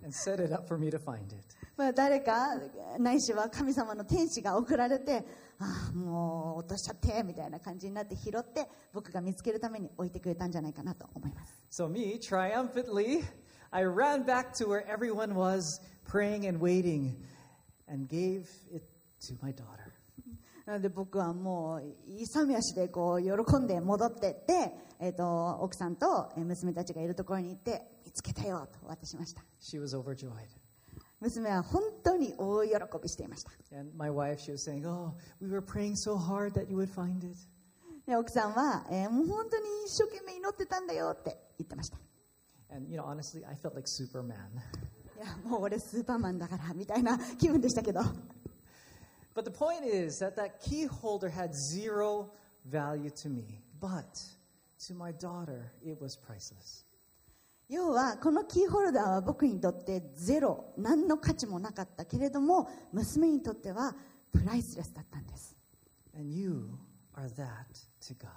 [0.02, 1.56] and set it up for me to find it.
[1.76, 2.56] まあ、誰か
[2.98, 5.24] ないしは神様の天使が送られて
[5.58, 13.24] ああもう落としちゃってみたいな感じになって拾って僕が見つけるために置いてくれたんじゃないかなと思います So, me, triumphantly,
[13.72, 17.16] I ran back to where everyone was praying and waiting
[17.88, 18.84] and gave it
[19.22, 19.87] to my daughter.
[20.69, 21.83] なので僕はもう
[22.21, 30.29] 勇み足でこう喜んで戻ってって、えー、と奥さんとえー娘たちがいるところに行って見つけたよと渡しました She was overjoyed.
[31.21, 36.77] 娘は本当に大喜びしていました And my wife, she was saying, Oh, we were praying so hard that you
[36.77, 37.35] would find it.
[38.05, 41.97] で奥さんは、えーもう本当に一生懸命祈ってたんだよって言ってました
[42.71, 44.35] And, you know, honestly, I felt like Superman.
[45.17, 48.01] いやもう俺スーパーマンだからみたいな気分でしたけど
[49.35, 52.31] But the point is that that key holder had zero
[52.65, 54.19] value to me, but
[54.87, 56.85] to my daughter, it was priceless.
[57.69, 63.95] 要はこのキーホルダーは僕にとってゼロ何の価値もなかったけれども娘にとっては
[64.31, 65.55] プライスレスだったんです
[66.17, 66.67] And you
[67.15, 67.67] are that
[68.01, 68.27] to God.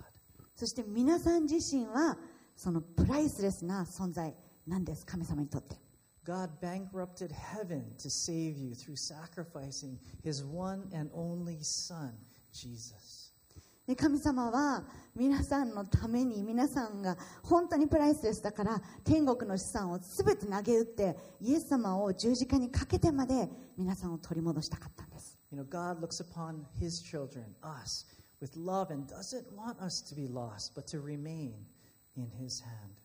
[0.54, 2.18] そして皆さん自身は
[2.54, 4.34] そのプライスレスな存在
[4.66, 5.76] なんです神様にとって
[6.25, 12.11] God bankrupted heaven to save you through sacrificing his one and only Son,
[12.53, 13.27] Jesus.
[13.87, 14.83] で神様は
[15.15, 28.05] 皆さんのために皆さんが本当にプライスレスだから天国の資産を全て投げ打ってイエス様を十字架にかけてまで皆さんを取り戻したかったんです You know, God looks upon his children, us,
[28.41, 31.53] with love and doesn't want us to be lost, but to remain
[32.17, 33.00] in his hand.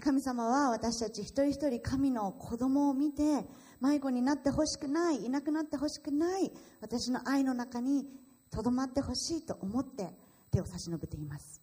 [0.00, 3.22] 神様は私たち一人一人神の子供を見て
[3.80, 8.04] 迷子になってほしくないいなくなってほしくない私の愛の中に
[8.50, 10.08] とどまってほしいと思って
[10.50, 11.60] 手を差し伸べています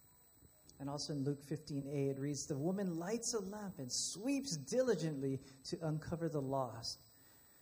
[0.80, 5.38] And also in Luke 15a, it reads The woman lights a lamp and sweeps diligently
[5.70, 6.98] to uncover the lost.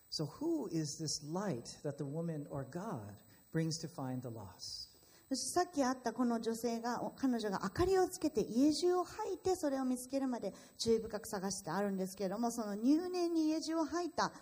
[0.08, 3.12] So, who is this light that the woman or God
[3.52, 4.89] brings to find the lost?
[5.30, 14.32] そしてさっき会ったこの女性が彼女が明かりをつけて家中を吐いてそれを見つけるまで注意深く探してあるんですけれどもその入念に家中を吐いた、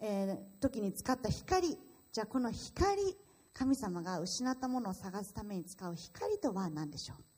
[0.00, 1.76] えー時に使った光
[2.12, 3.16] じゃあこの光
[3.52, 7.29] 神様が失ったものを探すために使う光とは何でしょう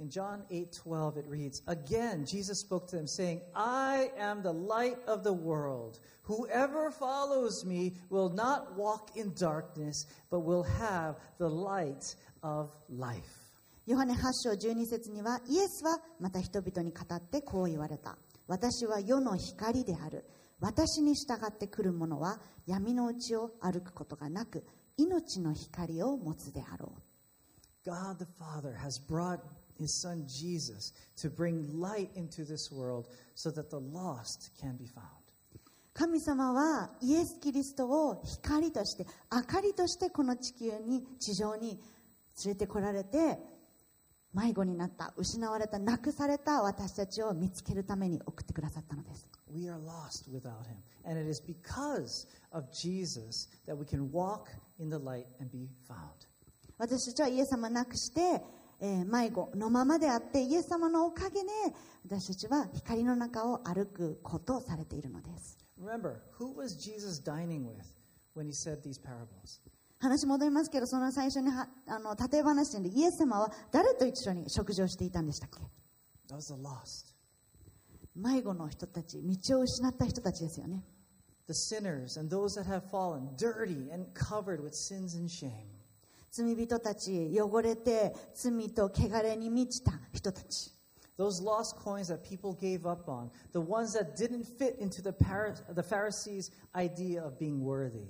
[0.00, 4.98] In John 8:12 it reads, "Again Jesus spoke to them saying, I am the light
[5.06, 6.00] of the world.
[6.24, 13.44] Whoever follows me will not walk in darkness, but will have the light of life."
[13.86, 20.24] ヨハネ8章12節にはイエスはまた人々に語ってこう言われた私は世の光である
[20.58, 24.64] 私に従ってくる者は闇のうちを歩くことがなく
[24.96, 29.40] 命の光を持つであろう God the Father has brought
[29.79, 34.85] his son Jesus to bring light into this world so that the lost can be
[34.85, 35.19] found.
[35.93, 41.79] 神様はイエス・キリストを光として明かりとしてこの地球に地上に
[42.45, 43.37] 連れてこられて
[44.33, 50.77] 迷子になった失われたなくされた私たちを見つけるために送ってくださったのです We are lost without him.
[51.03, 55.67] And it is because of Jesus that we can walk in the light and be
[55.87, 56.29] found.
[56.77, 58.41] 私たちはイエス様なくして、
[58.81, 61.49] えー迷子のままであってイエス様のおかげで
[62.05, 67.83] 私たちは光の中を歩くことをされているのです Remember, who was Jesus dining with
[68.35, 69.59] when he said these parables?
[69.99, 75.59] 話戻りますけどその最初にはあの例え話でイエス様は誰と一緒に食事をしていたんでしたっけ
[76.33, 77.13] was the lost,
[78.15, 80.83] 迷子の人たち道を失った人たちですよね
[81.49, 85.67] the sinners, and those that have fallen, dirty and covered with sins and shame.
[86.31, 90.71] 罪人たち汚れて罪と汚れに満ちた人たち
[91.17, 95.13] Those lost coins that people gave up on, the ones that didn't fit into the,
[95.73, 98.07] the Pharisees' idea of being worthy.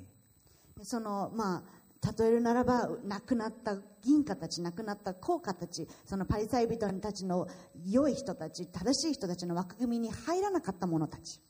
[0.84, 7.48] そのまあ例えるならば亡くなった銀貨たち亡くなった高価たちそのパリサイ人たちの
[7.86, 11.42] 良い人たち正しい人たちの枠組みに入らなかった者たち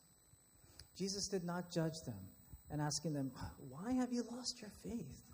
[0.95, 2.15] Jesus did not judge them
[2.71, 3.31] and asking them,
[3.69, 5.28] Why have you lost your faith?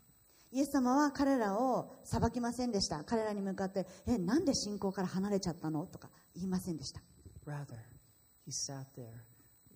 [0.56, 7.02] イエス様は彼らを裁きませんでした彼らに向かってえなんで信仰から離れちゃったのとか言いませんでした
[7.46, 7.76] Rather,
[8.46, 9.26] he sat there,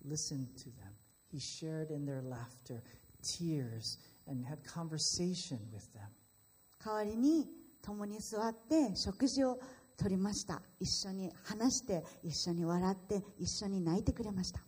[0.08, 0.90] listened to them.
[1.30, 2.82] He shared in their laughter,
[3.22, 6.08] tears, and had conversation with them.
[6.82, 7.46] 代わりに
[7.82, 9.60] 共に座って食事を
[9.98, 14.60] とりました一緒に話して一緒に笑って一緒に泣いてくれました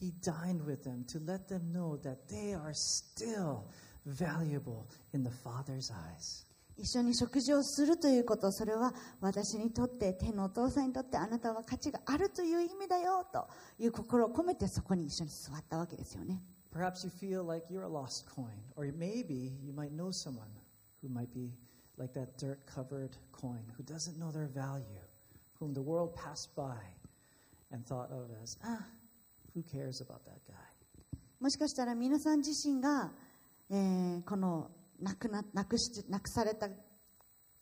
[0.00, 3.64] He dined with them to let them know that they are still
[4.12, 6.46] valuable in the Father's eyes.
[6.76, 13.48] 一緒に食事をするということそれは私にとって天のお父さんにとってあなたは価値があるという意味だよと
[13.80, 16.40] いう心を込めてそこに一緒に座ったわけですよね
[16.72, 20.46] Perhaps you feel like you're a lost coin, or maybe you might know someone
[21.02, 21.50] who might be
[21.96, 24.84] like that dirt covered coin, who doesn't know their value,
[25.58, 26.76] whom the world passed by
[27.72, 28.84] and thought of as, ah,
[29.54, 30.54] who cares about that guy?
[31.40, 33.12] もしかしたら皆さん自身が、
[33.70, 36.68] えーこのなくななくしなくされた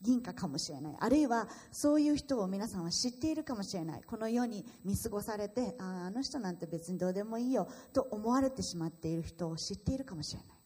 [0.01, 10.57] 銀貨かもしれないあるいはそういう人を皆さんは知っているかもしれないこの世に見過ごされてああの人なんて別にどうでもいいよと思われてしまっている人を知っているかもしれない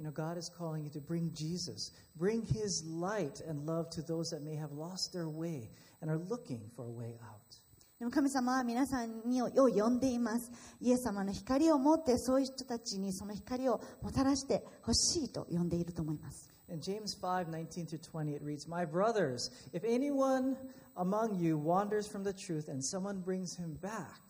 [0.00, 4.02] You know, God is calling you to bring Jesus, bring His light and love to
[4.02, 5.70] those that may have lost their way
[6.02, 7.60] and are looking for a way out.
[8.03, 20.55] でも神様は皆さんにをを呼んでいますイエス様の光を持ってそういう人たちにその光をもたらしてほしいと呼んでいると思います In James 5 19 through 20, it reads, My brothers, if anyone
[20.97, 24.21] among you wanders from the truth and someone brings him back,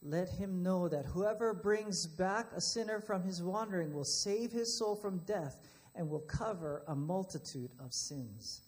[0.00, 4.78] let him know that whoever brings back a sinner from his wandering will save his
[4.78, 5.56] soul from death
[5.94, 8.62] and will cover a multitude of sins.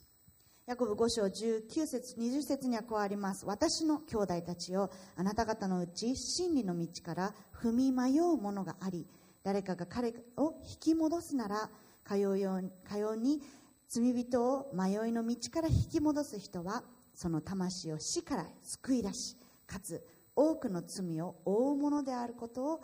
[0.70, 3.44] ヤコブ5章19節20節にはこうあります。
[3.48, 9.08] 私の兄弟たちよあなた方のうち真理の道から踏み迷うものがあり
[9.42, 11.72] 誰かが彼を引き戻すなら
[12.04, 13.42] かようようかように
[13.88, 16.84] 罪人を迷いの道から引き戻す人は
[17.16, 20.06] その魂を死から救い出しかつ
[20.36, 22.82] 多くの罪を負うものであることを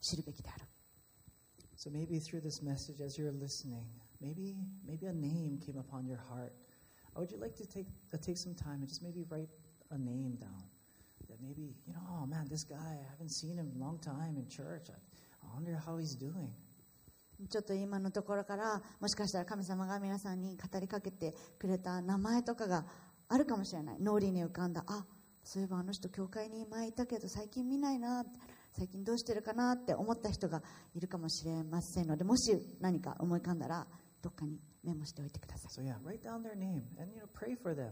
[0.00, 0.64] 知るべきである。
[1.76, 3.84] So maybe through this message, as you're listening,
[4.24, 4.56] maybe
[4.86, 6.52] maybe a name came upon your heart.
[7.14, 9.50] Or would you like to take uh, take some time and just maybe write
[9.90, 10.64] a name down?
[11.28, 13.98] That maybe you know, oh man, this guy I haven't seen him in a long
[13.98, 14.86] time in church.
[14.88, 14.98] I,
[15.44, 16.52] I wonder how he's doing.
[17.50, 22.86] ちょっと今のところからもしかしたら神様が皆さんに語りかけてくれた名前とかが
[23.28, 25.04] あるかもしれない脳裏に浮かんだあ
[25.42, 28.24] そういえばあの人教会に前いたけど最近見ないな
[28.70, 30.62] 最近どうしてるかなって思った人が
[30.94, 33.86] いるかもしれませんのでもし何か思い浮かんだら
[34.24, 37.90] どっかにメモしておいてください So yeah, write down their name and you know pray for them.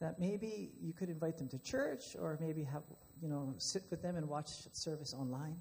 [0.00, 2.82] That maybe you could invite them to church or maybe have
[3.20, 5.56] you know sit with them and watch service online.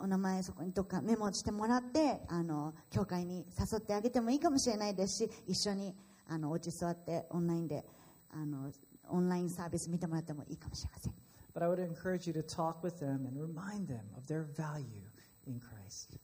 [0.00, 5.94] お名前そこにどっかメモしてもらってあの教会に誘ってあげてもいいかもしれないですし一緒に
[6.26, 7.84] あのお家座ってオンラインで
[8.30, 8.70] あの
[9.08, 11.14] オンラインサービス見てもらってもいいかもしれません
[11.54, 15.07] But I would encourage you to talk with them and remind them of their value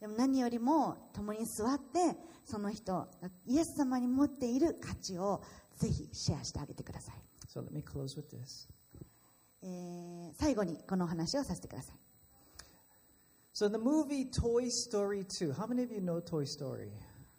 [0.00, 3.08] でも何よりも共に座ってその人
[3.46, 5.42] イエス様に持っている価値を
[5.78, 7.14] ぜひシェアしてあげてください。
[7.48, 7.62] So
[9.62, 11.96] え、最後にこの話をさせてください。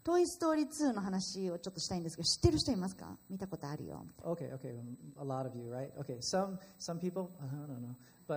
[0.04, 3.18] トイ・ストーリー2の話をちょっとしたいんですけど、知ってる人いますか？
[3.30, 4.06] 見たことあるよ。
[4.24, 4.80] Okay, okay,
[5.18, 5.92] a lot of you, right?
[5.98, 6.22] Okay,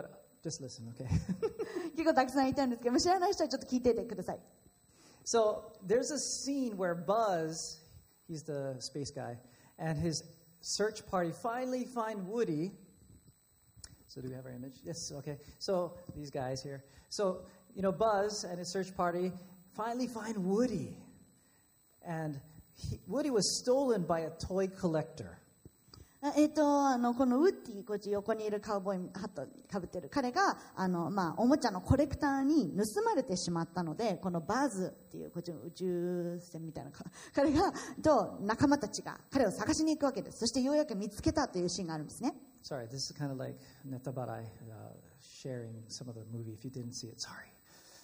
[0.03, 1.08] ー just listen, okay?
[1.96, 4.40] 結構たくさんいたんですけど知らない人はちょっと聞いててください
[5.24, 7.80] so there's a scene where Buzz,
[8.28, 9.38] he's the space guy,
[9.80, 10.24] and his
[10.62, 12.72] search party finally find Woody.
[14.08, 14.76] So do we have our image?
[14.84, 15.38] Yes, okay.
[15.60, 16.84] So these guys here.
[17.10, 17.42] So,
[17.74, 19.32] you know, Buzz and his search party
[19.76, 20.98] finally find Woody.
[22.06, 22.40] And
[22.76, 25.40] he, Woody was stolen by a toy collector.
[26.21, 43.57] あえっとあのこのウッディこっち横にいるカウボーイハットかぶってる彼があの、まあ、おもちゃのコレクターに盗まれてしまったのでこのバズっていうこっちの宇宙船みたいなか彼がと仲間たちが彼を探しに行くわけですそしてようやく見つけたというシーンがあるんですね Sorry, this is kind of like
[43.89, 46.53] Netabarai uh, sharing some of the movie.
[46.53, 47.47] If you didn't see it, sorry.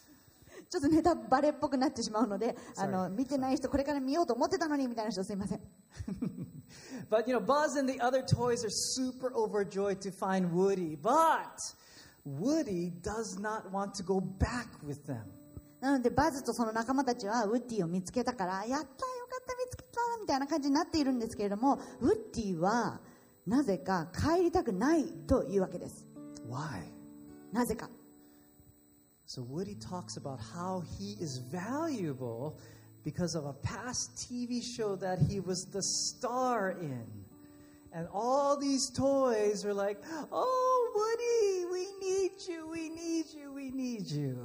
[0.71, 5.61] ちょっとネタバレっぽくなってしまうのであ.の見てない人これから見ようと思ってたのにみたいな人すいません
[7.10, 10.96] But you know, Buzz and the other toys are super overjoyed to find Woody.
[10.96, 11.60] But
[12.26, 15.26] Woody does not want to go back with them.
[15.82, 18.88] なのでバズとその仲間たちはウッディを見つけたからやったよか
[19.42, 23.00] った見つけたみたいな感じになっているんですけれどもウッディは
[23.48, 26.06] なぜか帰りたくないというわけです
[26.50, 26.84] Why?
[27.54, 27.90] なぜか
[29.26, 32.58] So Woody talks about how he is valuable
[33.05, 37.07] because of a past TV show that he was the star in.
[37.93, 40.03] And all these toys are like,
[40.33, 42.67] "Oh, Woody, we need you.
[42.67, 43.53] We need you.
[43.53, 44.37] We need you."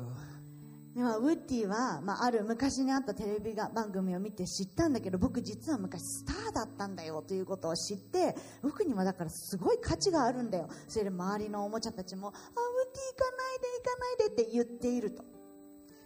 [0.93, 15.23] でではウッディは、まあ、ある昔にあったテレビが番組を見て知ったんだけど僕実は昔スターだったんだよということを知って僕にはだからすごい価値があるんだよそれで周りのおもちゃたちもあウッディ行かないで行かないでって言っていると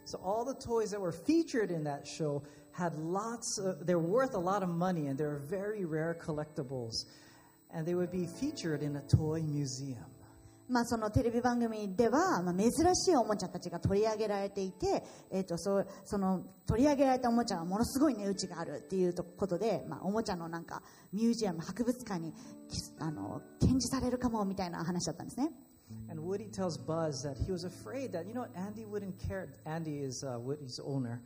[0.05, 4.33] So all the toys that were featured in that show had lots of, they're worth
[4.33, 7.05] a lot of money and they're very rare collectibles.
[7.71, 10.05] And they would be featured in a toy museum.
[10.69, 20.81] まあ、そのテレビ番組では、まあ、珍しいおもちゃたちが取り上げられていて、えー、とそうその取り上げられたおもちゃはものすごい値打ちがあるっていうことで、まあ、おもちゃのなんか
[21.11, 22.33] ミュージアム博物館に
[22.99, 25.51] あの展示されるかもみたいな話だったんですね。
[26.09, 29.49] And Woody tells Buzz that he was afraid that, you know, Andy wouldn't care.
[29.65, 31.21] Andy is uh, Woody's owner,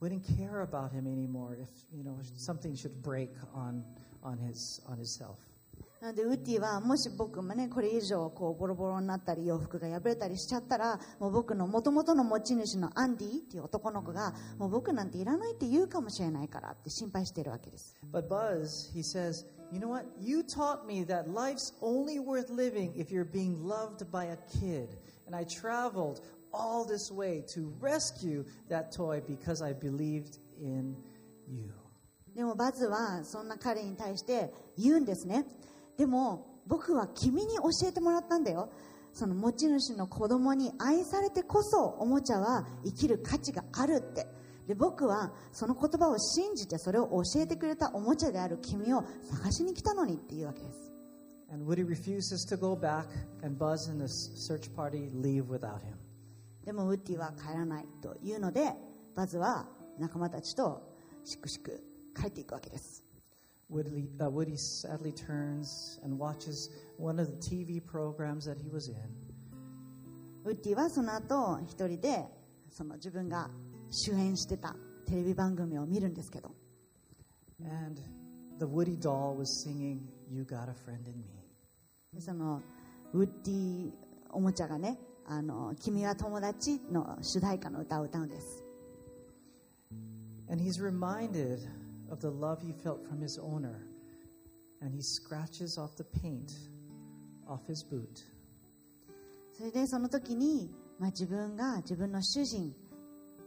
[0.00, 3.84] wouldn't care about him anymore if, you know, something should break on,
[4.22, 5.38] on, his, on his self.
[6.06, 20.06] なのでウッディはもし僕もねこれ以上こうボロボロになったり洋服が破れたりしちゃったらもう僕の元々の持ち主のアンディっていう男の子がもう僕なんていらないって言うかもしれないからって心配しているわけです But Buzz, he says, you know what?
[20.20, 24.96] You taught me that life's only worth living if you're being loved by a kid.
[25.26, 26.20] And I traveled
[26.52, 30.94] all this way to rescue that toy because I believed in
[31.48, 31.72] you.
[32.36, 35.46] でもバズはそんな彼に対して言うんですね
[35.96, 38.70] でも僕は君に教えてもらったんだよ。
[39.12, 44.26] その持ち主の子供に愛されてこそおもちゃは生きる価値があるって。
[44.66, 50.92] で僕はその言葉を信じてそれを教えてくれたおもちゃである君を探しに来たのにっていうわけです。
[51.52, 53.06] And Woody refuses to go back,
[53.44, 55.94] and Buzz and the search party leave without him.
[56.64, 58.74] でもウッディは帰らないというので
[59.14, 59.68] バズは
[60.00, 60.82] 仲間たちと
[61.24, 61.80] しくしく
[62.20, 63.05] 帰っていくわけです
[63.69, 68.89] Woody, uh, Woody sadly turns and watches one of the TV programs that he was
[68.89, 68.95] in.
[70.43, 72.25] ウッディはその後一人で
[72.69, 73.49] その自分が
[73.91, 74.75] 主演してた
[75.05, 76.51] テレビ番組を見るんですけど
[77.63, 78.01] And
[78.59, 79.99] the Woody doll was singing,
[80.29, 81.41] You Got a Friend in Me.
[82.13, 82.61] でその
[83.13, 83.91] ウッディ
[84.31, 84.97] おもちゃがね「
[85.27, 88.65] あの君は友達」の主題歌の歌を歌うんです
[90.49, 91.59] And he's reminded
[92.10, 93.86] of the love he felt from his owner.
[94.80, 96.52] And he scratches off the paint
[97.48, 98.24] off his boot.
[99.52, 102.74] それでその時に、まあ、自分が自分の主人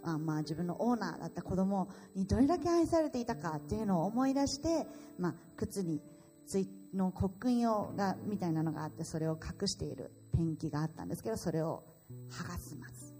[0.03, 4.87] あまあ自分のオーナーだった子供にどれだけ愛されていたかっていうのを思い出して、
[5.19, 6.01] まあ、靴に
[6.47, 11.83] ついの刻印をがみたいなのがあってそれを隠しているペンキがあったんですけどそれを
[12.31, 13.13] 剥がします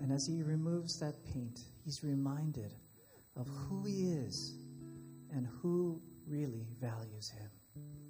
[0.00, 2.70] And as he removes that paint, he's reminded
[3.34, 4.54] of who he is
[5.31, 7.49] and who really values him.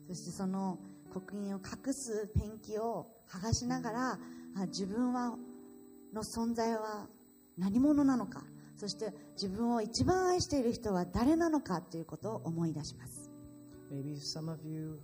[0.07, 0.79] そしてその
[1.13, 4.19] 刻印を隠すペンキを剥がしながら
[4.55, 5.35] あ自分は
[6.13, 7.07] の存在は
[7.57, 8.43] 何者なのか
[8.75, 13.29] そして自分を一番愛している人は誰なのかということを思い出します
[13.91, 14.99] Maybe some of you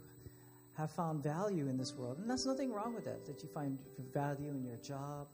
[0.76, 3.78] have found value in this world, and that's nothing wrong with that, that you find
[4.14, 5.28] value in your job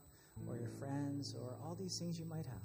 [0.47, 2.59] or your friends or all these things you might have.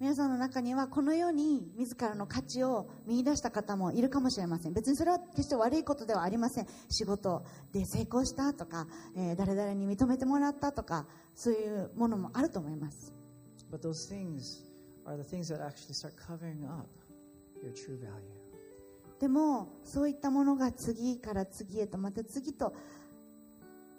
[0.00, 4.72] 皆さんの中にはこの世に自らの価値を見出した方もいるかもしれません。
[4.72, 6.66] 別にそれは決して悪いことではありません。
[6.88, 13.12] 仕事で成功したとか、えー誰々に認めてもらったとかそういうものもあると思います。
[13.70, 14.64] But those things
[15.04, 16.88] are the things that actually start covering up
[17.62, 18.40] your true value.
[19.20, 22.74] でもそういったものが次から次へとまた次と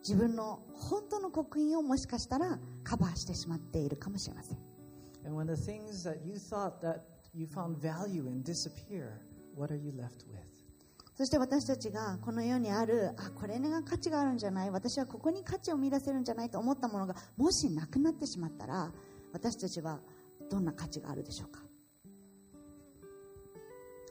[0.02, 4.71] 自分の本当の刻印をもしかしたらカバーしてしまっているかもしれません
[5.25, 9.21] And when the things that you thought that you found value in disappear,
[9.55, 10.47] what are you left with?
[11.17, 18.93] そして私たちがこの世にあるあこれが価値があるんじゃない私はここに価値を見出せるんじゃないと思ったものがもしなくなってしまったら
[19.33, 19.99] 私たちは
[20.51, 21.61] どんな価値があるでしょうか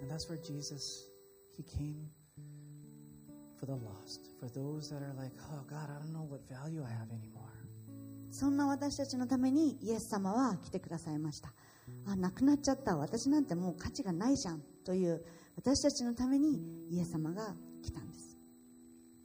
[0.02, 1.08] And that's where Jesus,
[1.56, 2.10] He came
[3.60, 6.84] for the lost, for those that are like, oh God, I don't know what value
[6.84, 7.39] I have anymore.
[8.31, 11.53] そんな私たちのためにイエス様は来てくださいました
[12.07, 15.25] あなくなっちゃった私なんてもう価値がないじゃんという
[15.57, 16.61] 私たちのために
[16.91, 18.37] イエス様が来たんです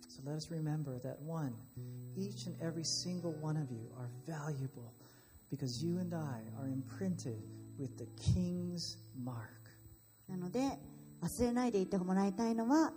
[0.09, 1.53] So let us remember that one,
[2.15, 4.93] each and every single one of you are valuable
[5.51, 7.43] because you and I are imprinted
[7.77, 9.51] with the King's mark.
[10.27, 10.79] なので
[11.21, 12.93] 忘れないでいてもらいたいのは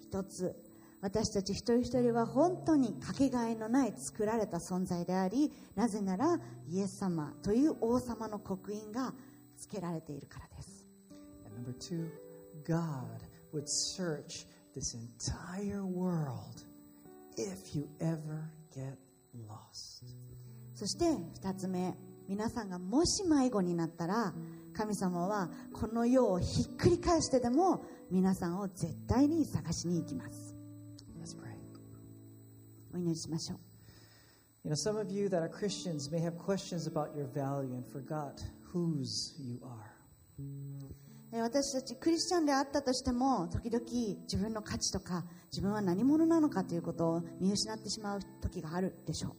[0.00, 0.54] 一つ
[1.02, 6.38] 私たち一人一人は本当にかけがえのない作られた存在でありなぜなら
[6.68, 9.12] イエス様という王様の刻印が
[9.56, 10.86] つけられているからです
[11.44, 12.08] And number two,
[12.64, 13.20] God
[13.52, 16.64] would search this entire world
[17.36, 18.96] if you ever get
[19.48, 20.04] lost.
[20.74, 21.94] そして二つ目
[22.28, 24.32] 皆さんがもし迷子になったら
[24.72, 30.51] 神様はこの世をひっくり返してでも皆さんを絶対に探しに行きます.
[32.94, 33.58] お祈りしましょう
[34.64, 37.84] You know, some of you that are Christians may have questions about your value and
[37.84, 38.40] forgot
[38.72, 39.90] whose you are.
[41.32, 43.82] えー私たちクリスチャンであったとしても時々
[44.24, 49.34] 自分の価値とか自分は何者なのかということを見失ってしまう時があるでしょ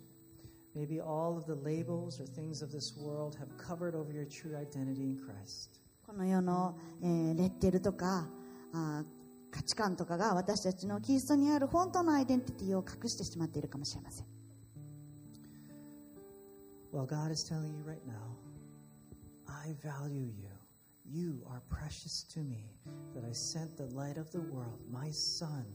[0.75, 4.25] う Maybe all of the labels or things of this world have covered over your
[4.25, 5.69] true identity in Christ.
[6.07, 8.27] この世の、えーレッテルとか
[8.73, 9.22] あー
[9.52, 14.26] 価値観とかが私たちのキリストにある本当のアイデンティティを隠してしまっているかもしれません
[16.90, 18.34] Well, God is telling you right now,
[19.46, 20.48] I value you.
[21.04, 22.64] You are precious to me,
[23.14, 25.66] that I sent the light of the world, my Son,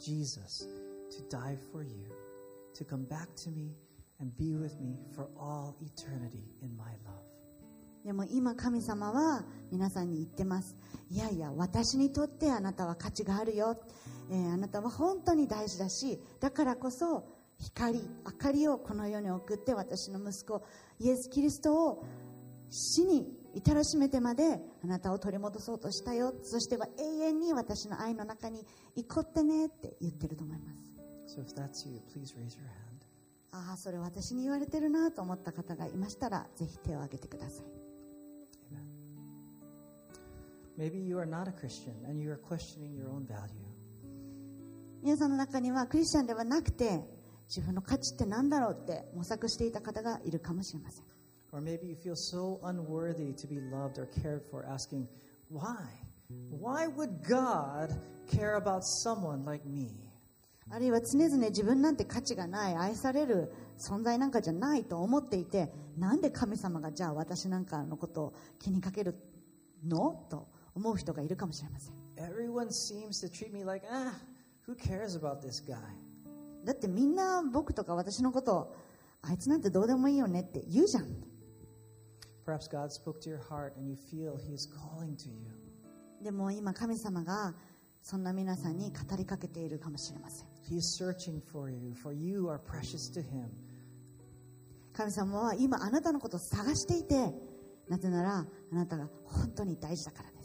[0.00, 0.66] Jesus,
[1.10, 2.12] to die for you,
[2.74, 3.76] to come back to me
[4.18, 7.29] and be with me for all eternity in my love.
[8.05, 10.75] でも今神様は皆さんに言ってます。
[11.09, 13.77] いやいや私にとってあなたは価値があるよ、
[14.29, 17.25] えーあなたは本当に大事だしだからこそ
[17.59, 20.63] 光明かりをこの世に送って私の息子
[20.99, 22.03] イエス・キリストを
[22.71, 26.33] 死に至らしめてまであなたを取り戻そうとしたよ。
[26.41, 29.65] そしては永遠に私の愛の中に行こってね。
[29.65, 30.91] って言ってると思います。
[31.27, 32.01] So you.
[33.51, 37.80] ああそれ私に言われてるなと思った方がいましたらぜひ手を挙げてください.
[40.77, 43.71] Maybe you are not a Christian and you are questioning your own value.
[45.03, 47.01] 皆さんの中にはクリスチャンではなくて
[47.47, 51.05] 自分の価値って何だろうって模索していた方がいるかもしれません
[51.53, 55.05] Or maybe you feel so unworthy to be loved or cared for, asking,
[55.49, 55.75] why?
[56.49, 57.89] Why would God
[58.29, 59.89] care about someone like me?
[60.69, 69.15] あるいは常々自分なんて価値がない愛される存在なんかじゃないと思っていてなんで神様がじゃあ私なんかのことを気にかける
[69.83, 71.95] のと思う人がいるかもしれません。
[76.63, 78.75] だってみんな僕とか私のこと
[79.21, 81.05] あいつなんてどうでもいいよねって言うじゃん。
[86.21, 87.53] でも今神様が
[88.01, 90.47] そんな皆さんに語りかけているかもしれません。
[94.93, 97.33] 神様は今あなたのことを探していて、
[97.87, 100.40] なぜならあなたが本当に大事だからね。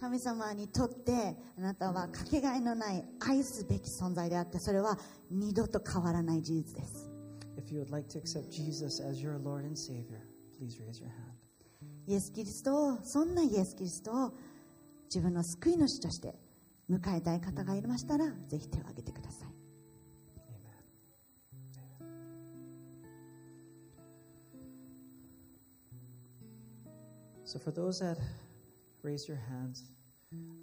[0.00, 4.98] 神様にとってあなたはかけがえのない愛すべき存在であってそれは
[5.30, 7.08] 二度と変わらない事実です。
[7.56, 8.08] Like、
[12.08, 14.32] イエス・キリストをそんなイエス・キリストを
[15.04, 16.34] 自分の救い主として
[16.90, 19.51] 迎えたい方がいましたらぜひ手を挙げてください。
[27.52, 28.16] So, for those that
[29.02, 29.84] raise your hands,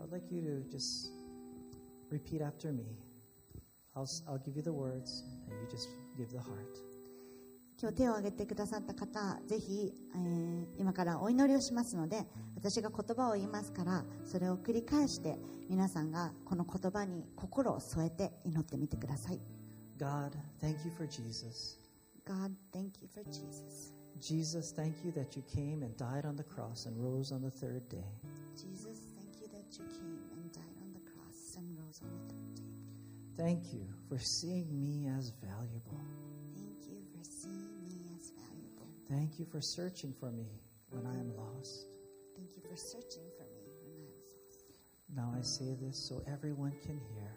[0.02, 1.12] I'd like you to just
[2.10, 2.98] repeat after me.
[3.96, 5.88] I'll, I'll give you the words, and you just
[6.18, 6.82] give the heart.
[7.80, 12.26] 今日手を挙げてくださった方ぜひ、えー今からお祈りをしますので
[12.56, 15.38] 私が言葉を言いますからそれを繰り返して
[15.70, 19.40] 皆さんがこの言葉に心を添えて祈ってみてください
[19.98, 21.78] God, thank you for Jesus.
[22.26, 23.99] God, thank you for Jesus.
[24.22, 27.52] Jesus, thank you that you came and died on the cross and rose on the
[27.52, 28.04] third day.
[28.56, 32.34] Jesus, thank you that you came and died on the cross and rose on the
[32.34, 32.64] third day.
[33.38, 36.02] Thank you for seeing me as valuable.
[36.54, 38.88] Thank you for seeing me as valuable.
[39.10, 40.48] Thank you for searching for me
[40.90, 41.88] when I am lost.
[42.36, 44.66] Thank you for searching for me when I was lost.
[45.16, 47.32] Now I say this so everyone can hear.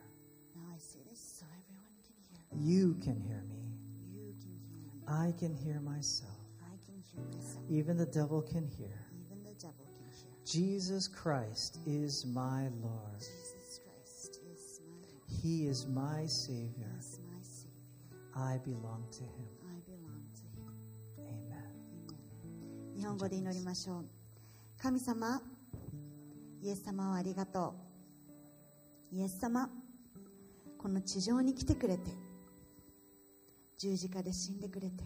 [0.56, 2.74] Now I say this so everyone can hear.
[2.74, 3.62] You can hear me.
[4.12, 5.28] You can hear me.
[5.28, 6.41] I can hear myself.
[7.68, 8.98] Even the devil can hear.
[9.26, 10.36] Even the devil can hear.
[10.44, 13.18] Jesus Christ is my Lord.
[13.18, 15.42] Jesus Christ is my Lord.
[15.42, 16.92] He is my Savior.
[16.98, 17.72] Is my Savior.
[18.34, 19.48] I belong to Him.
[19.64, 20.72] I belong to Him.
[21.18, 21.62] Amen.
[22.96, 24.04] 日本語で祈りましょう
[24.80, 25.40] 神様
[26.62, 27.74] イエス様をありがと
[29.12, 29.68] うイエス様
[30.78, 32.10] この地上に来てくれて
[33.78, 35.04] 十字架で死んでくれて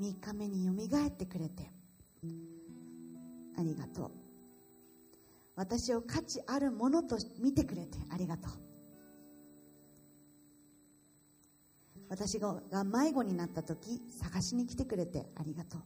[0.00, 1.70] 3日目によみがえってくれて。
[3.58, 4.10] ありがとう。
[5.56, 7.98] 私を価値あるものと見てくれて。
[8.10, 8.52] ありがとう。
[12.08, 15.26] 私が迷子になった時探しに来てくれて。
[15.36, 15.82] ありがとう。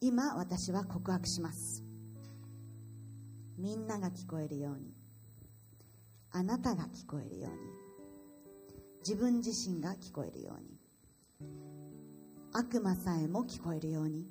[0.00, 1.84] 今私は告白します。
[3.58, 4.94] みんなが聞こえるように。
[6.30, 7.81] あなたが聞こえるように。
[9.06, 10.78] 自分自身が聞こえるように。
[12.52, 14.28] 悪魔さえも聞こえるように。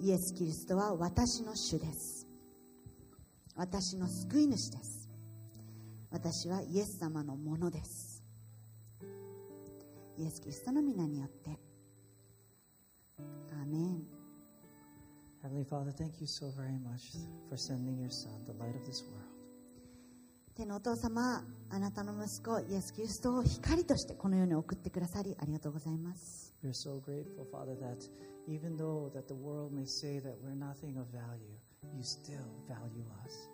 [0.00, 2.26] イエス・キリストは私の主です。
[3.56, 5.08] 私の救い主です。
[6.10, 8.22] 私はイエス様のものです。
[10.18, 11.58] イエス・キリストの皆によって。
[13.18, 14.04] アーメン。
[15.42, 17.16] Heavenly Father, thank you so very much
[17.48, 19.23] for sending your Son, the light of this world.
[20.56, 28.08] 天のお父様あなたの息子イエス・キリストを光としてこの世に送ってくださりありがとうございます We're so grateful, Father, that
[28.46, 31.58] even though that the world may say that we're nothing of value,
[31.92, 32.38] you still
[32.68, 33.50] value us.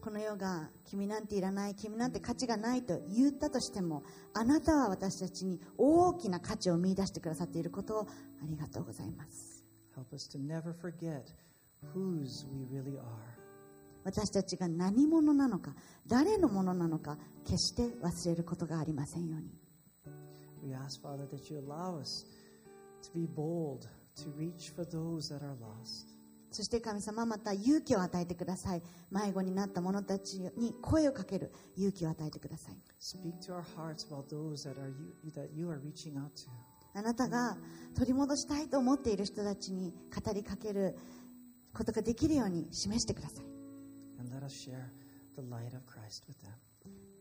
[0.00, 8.06] この世が君なんていらない君なんて価値がないと言ったとしてもあなたは私たちに大きな価値を見出してくださっていることをあ
[8.46, 9.64] りがとうございます
[9.96, 11.24] Help us to never forget
[11.94, 13.43] whose we really are.
[14.04, 15.74] 私たちが何者なのか
[16.06, 19.48] 誰のものなのか決して忘れることがありませんように。
[26.50, 28.82] そして神様また勇気を与えてください。
[29.10, 32.76] 迷子になった者たちに声をかける勇気を与えてください。
[36.94, 37.58] あなたが
[37.96, 40.96] 取り戻したいと思っている人たちに語りかける
[41.74, 43.53] ことができるように示してください。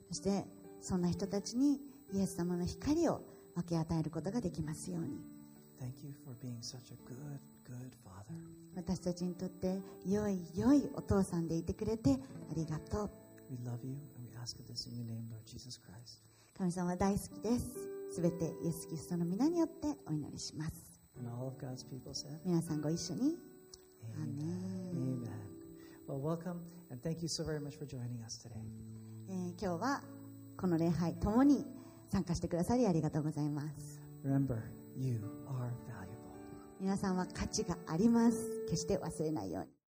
[0.09, 0.45] そして
[0.81, 1.79] そんな人たちに
[2.13, 3.21] イエス様の光を
[3.55, 5.21] 分け与えることができますように。
[8.75, 13.11] 私たちにとって良い良いお父さんでいてくれてありがとう。
[16.57, 17.93] 神様大好きです。
[18.11, 21.01] すべてイエス・キリストの皆によってお祈りします。
[22.45, 23.37] 皆さんご一緒に。
[29.59, 30.01] 今日は
[30.57, 31.65] この礼拝ともに
[32.11, 34.01] 参加してくださりありがとうございます。
[36.79, 38.65] 皆さんは価値があります。
[38.65, 39.82] 決して忘れないように。